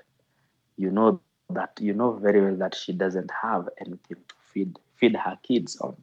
you 0.77 0.91
know 0.91 1.21
that 1.51 1.79
you 1.81 1.93
know 1.93 2.12
very 2.12 2.41
well 2.41 2.57
that 2.57 2.75
she 2.75 2.93
doesn't 2.93 3.31
have 3.43 3.69
anything 3.81 4.17
to 4.29 4.36
feed 4.57 4.77
feed 4.95 5.16
her 5.16 5.38
kids 5.42 5.77
on. 5.81 5.97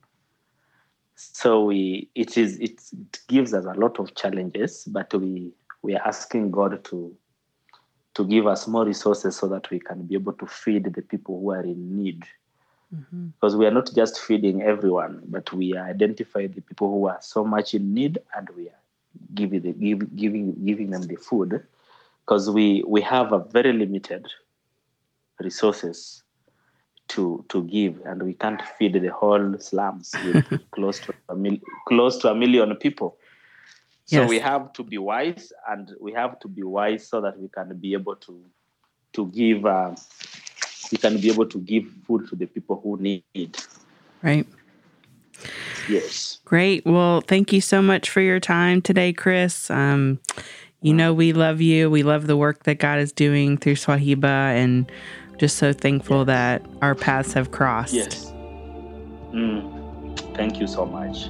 So 1.16 1.66
we 1.66 2.10
it 2.14 2.38
is 2.38 2.60
it, 2.60 2.82
it 2.92 3.20
gives 3.28 3.54
us 3.54 3.66
a 3.66 3.80
lot 3.80 4.00
of 4.00 4.14
challenges, 4.16 4.86
but 4.86 5.14
we 5.14 5.54
we 5.82 5.96
are 5.96 6.08
asking 6.08 6.52
God 6.52 6.84
to 6.86 7.16
to 8.14 8.26
give 8.26 8.46
us 8.46 8.68
more 8.68 8.86
resources 8.86 9.36
so 9.36 9.48
that 9.48 9.70
we 9.72 9.80
can 9.80 10.06
be 10.06 10.14
able 10.16 10.34
to 10.34 10.46
feed 10.46 10.94
the 10.94 11.02
people 11.02 11.40
who 11.40 11.52
are 11.52 11.64
in 11.64 11.98
need 11.98 12.24
Mm-hmm. 12.94 13.28
because 13.30 13.56
we 13.56 13.66
are 13.66 13.72
not 13.72 13.90
just 13.96 14.20
feeding 14.20 14.62
everyone, 14.62 15.24
but 15.26 15.52
we 15.52 15.76
are 15.76 15.86
identifying 15.86 16.52
the 16.52 16.62
people 16.62 16.90
who 16.90 17.08
are 17.08 17.18
so 17.22 17.44
much 17.44 17.74
in 17.74 17.94
need, 17.94 18.20
and 18.36 18.50
we 18.56 18.68
are 18.68 18.82
giving 19.34 19.62
the, 19.62 19.72
give, 19.72 20.16
giving 20.16 20.64
giving 20.64 20.92
them 20.92 21.02
the 21.02 21.16
food, 21.16 21.66
because 22.22 22.52
we 22.52 22.84
we 22.86 23.02
have 23.02 23.34
a 23.34 23.40
very 23.40 23.74
limited 23.74 24.28
resources 25.40 26.23
to 27.10 27.44
to 27.50 27.64
give, 27.64 28.02
and 28.06 28.24
we 28.24 28.34
can't 28.34 28.62
feed 28.78 28.94
the 28.94 29.12
whole 29.12 29.58
slums 29.60 30.16
with 30.26 30.46
close 30.72 31.00
to 31.00 31.14
a 31.30 31.36
mil, 31.36 31.58
close 31.88 32.18
to 32.20 32.30
a 32.30 32.36
million 32.36 32.76
people. 32.76 33.18
So 34.06 34.22
Yes. 34.22 34.30
we 34.30 34.40
have 34.40 34.74
to 34.74 34.84
be 34.84 34.98
wise, 34.98 35.52
and 35.70 35.92
we 36.00 36.14
have 36.14 36.40
to 36.40 36.48
be 36.48 36.64
wise 36.64 37.08
so 37.08 37.22
that 37.22 37.40
we 37.40 37.48
can 37.48 37.78
be 37.78 37.94
able 37.94 38.16
to 38.18 38.42
to 39.14 39.28
give. 39.28 39.66
Uh, 39.66 39.96
we 40.92 40.98
can 40.98 41.20
be 41.20 41.30
able 41.30 41.48
to 41.48 41.60
give 41.60 41.86
food 42.06 42.28
to 42.30 42.36
the 42.36 42.46
people 42.46 42.80
who 42.84 42.98
need. 42.98 43.58
Right. 44.22 44.46
Yes. 45.90 46.40
Great. 46.46 46.86
Well, 46.86 47.22
thank 47.22 47.52
you 47.52 47.62
so 47.62 47.82
much 47.82 48.10
for 48.10 48.22
your 48.22 48.40
time 48.40 48.82
today, 48.82 49.12
Chris. 49.12 49.72
Um, 49.72 50.20
you 50.82 50.94
know, 50.94 51.14
we 51.14 51.34
love 51.34 51.62
you. 51.62 51.90
We 51.90 52.04
love 52.04 52.28
the 52.28 52.38
work 52.38 52.64
that 52.64 52.78
God 52.78 53.00
is 53.00 53.12
doing 53.12 53.58
through 53.58 53.76
Swahiba 53.76 54.24
and 54.24 54.92
just 55.38 55.58
so 55.58 55.74
thankful 55.74 56.26
that 56.26 56.62
our 56.82 56.96
paths 56.96 57.34
have 57.34 57.52
crossed. 57.52 57.94
Yes. 57.94 58.32
Mm. 59.32 60.36
Thank 60.36 60.60
you 60.60 60.68
so 60.68 60.86
much. 60.86 61.30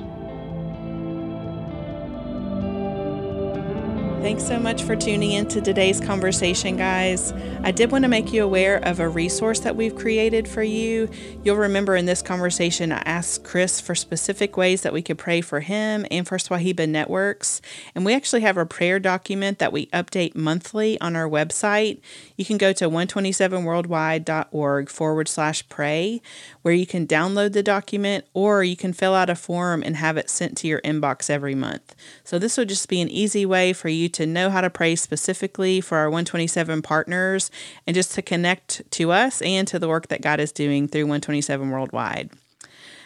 Thanks 4.23 4.47
so 4.47 4.57
much 4.57 4.83
for 4.83 4.95
tuning 4.95 5.33
in 5.33 5.49
to 5.49 5.59
today's 5.59 5.99
conversation, 5.99 6.77
guys. 6.77 7.33
I 7.61 7.71
did 7.71 7.91
want 7.91 8.05
to 8.05 8.07
make 8.07 8.31
you 8.31 8.45
aware 8.45 8.77
of 8.77 9.01
a 9.01 9.09
resource 9.09 9.59
that 9.59 9.75
we've 9.75 9.93
created 9.93 10.47
for 10.47 10.63
you. 10.63 11.09
You'll 11.43 11.57
remember 11.57 11.97
in 11.97 12.05
this 12.05 12.21
conversation, 12.21 12.93
I 12.93 12.99
asked 12.99 13.43
Chris 13.43 13.81
for 13.81 13.95
specific 13.95 14.55
ways 14.55 14.83
that 14.83 14.93
we 14.93 15.01
could 15.01 15.17
pray 15.17 15.41
for 15.41 15.59
him 15.59 16.05
and 16.09 16.25
for 16.25 16.37
Swahiba 16.37 16.87
Networks. 16.87 17.61
And 17.93 18.05
we 18.05 18.13
actually 18.13 18.43
have 18.43 18.55
a 18.55 18.65
prayer 18.65 18.97
document 18.97 19.59
that 19.59 19.73
we 19.73 19.87
update 19.87 20.35
monthly 20.35 20.97
on 21.01 21.17
our 21.17 21.27
website. 21.27 21.99
You 22.37 22.45
can 22.45 22.57
go 22.57 22.71
to 22.71 22.89
127worldwide.org 22.89 24.89
forward 24.89 25.27
slash 25.27 25.67
pray, 25.67 26.21
where 26.63 26.73
you 26.73 26.87
can 26.87 27.05
download 27.05 27.53
the 27.53 27.61
document 27.61 28.25
or 28.33 28.63
you 28.63 28.75
can 28.75 28.91
fill 28.91 29.13
out 29.13 29.29
a 29.29 29.35
form 29.35 29.83
and 29.83 29.97
have 29.97 30.17
it 30.17 30.29
sent 30.29 30.57
to 30.57 30.67
your 30.67 30.81
inbox 30.81 31.29
every 31.29 31.53
month. 31.53 31.95
So 32.23 32.39
this 32.39 32.57
will 32.57 32.65
just 32.65 32.89
be 32.89 33.01
an 33.01 33.09
easy 33.09 33.45
way 33.45 33.71
for 33.73 33.89
you 33.89 34.09
to 34.09 34.25
know 34.25 34.49
how 34.49 34.61
to 34.61 34.69
pray 34.69 34.95
specifically 34.95 35.79
for 35.79 35.97
our 35.97 36.09
127 36.09 36.81
partners 36.81 37.51
and 37.85 37.93
just 37.93 38.13
to 38.15 38.21
connect 38.21 38.81
to 38.91 39.11
us 39.11 39.41
and 39.43 39.67
to 39.67 39.77
the 39.77 39.87
work 39.87 40.07
that 40.07 40.21
God 40.21 40.39
is 40.39 40.51
doing 40.51 40.87
through 40.87 41.03
127 41.03 41.69
Worldwide. 41.69 42.31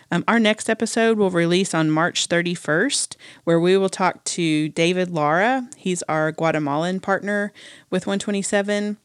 Um, 0.10 0.24
our 0.28 0.40
next 0.40 0.70
episode 0.70 1.18
will 1.18 1.32
release 1.32 1.74
on 1.74 1.92
March 1.92 2.30
31st, 2.30 3.18
where 3.44 3.60
we 3.60 3.76
will 3.78 3.90
talk 3.90 4.24
to 4.24 4.70
David 4.70 5.10
Lara. 5.10 5.68
He's 5.76 6.02
our 6.04 6.32
Guatemalan 6.32 7.02
partner 7.02 7.52
with 7.90 8.08
127. 8.08 8.98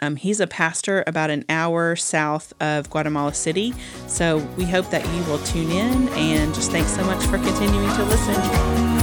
Um, 0.00 0.16
he's 0.16 0.40
a 0.40 0.46
pastor 0.46 1.04
about 1.06 1.30
an 1.30 1.44
hour 1.48 1.96
south 1.96 2.52
of 2.60 2.90
Guatemala 2.90 3.34
City. 3.34 3.74
So 4.06 4.38
we 4.56 4.64
hope 4.64 4.90
that 4.90 5.04
you 5.14 5.24
will 5.30 5.38
tune 5.38 5.70
in 5.70 6.08
and 6.10 6.54
just 6.54 6.70
thanks 6.70 6.94
so 6.94 7.04
much 7.04 7.22
for 7.24 7.38
continuing 7.38 7.88
to 7.96 8.04
listen. 8.04 8.99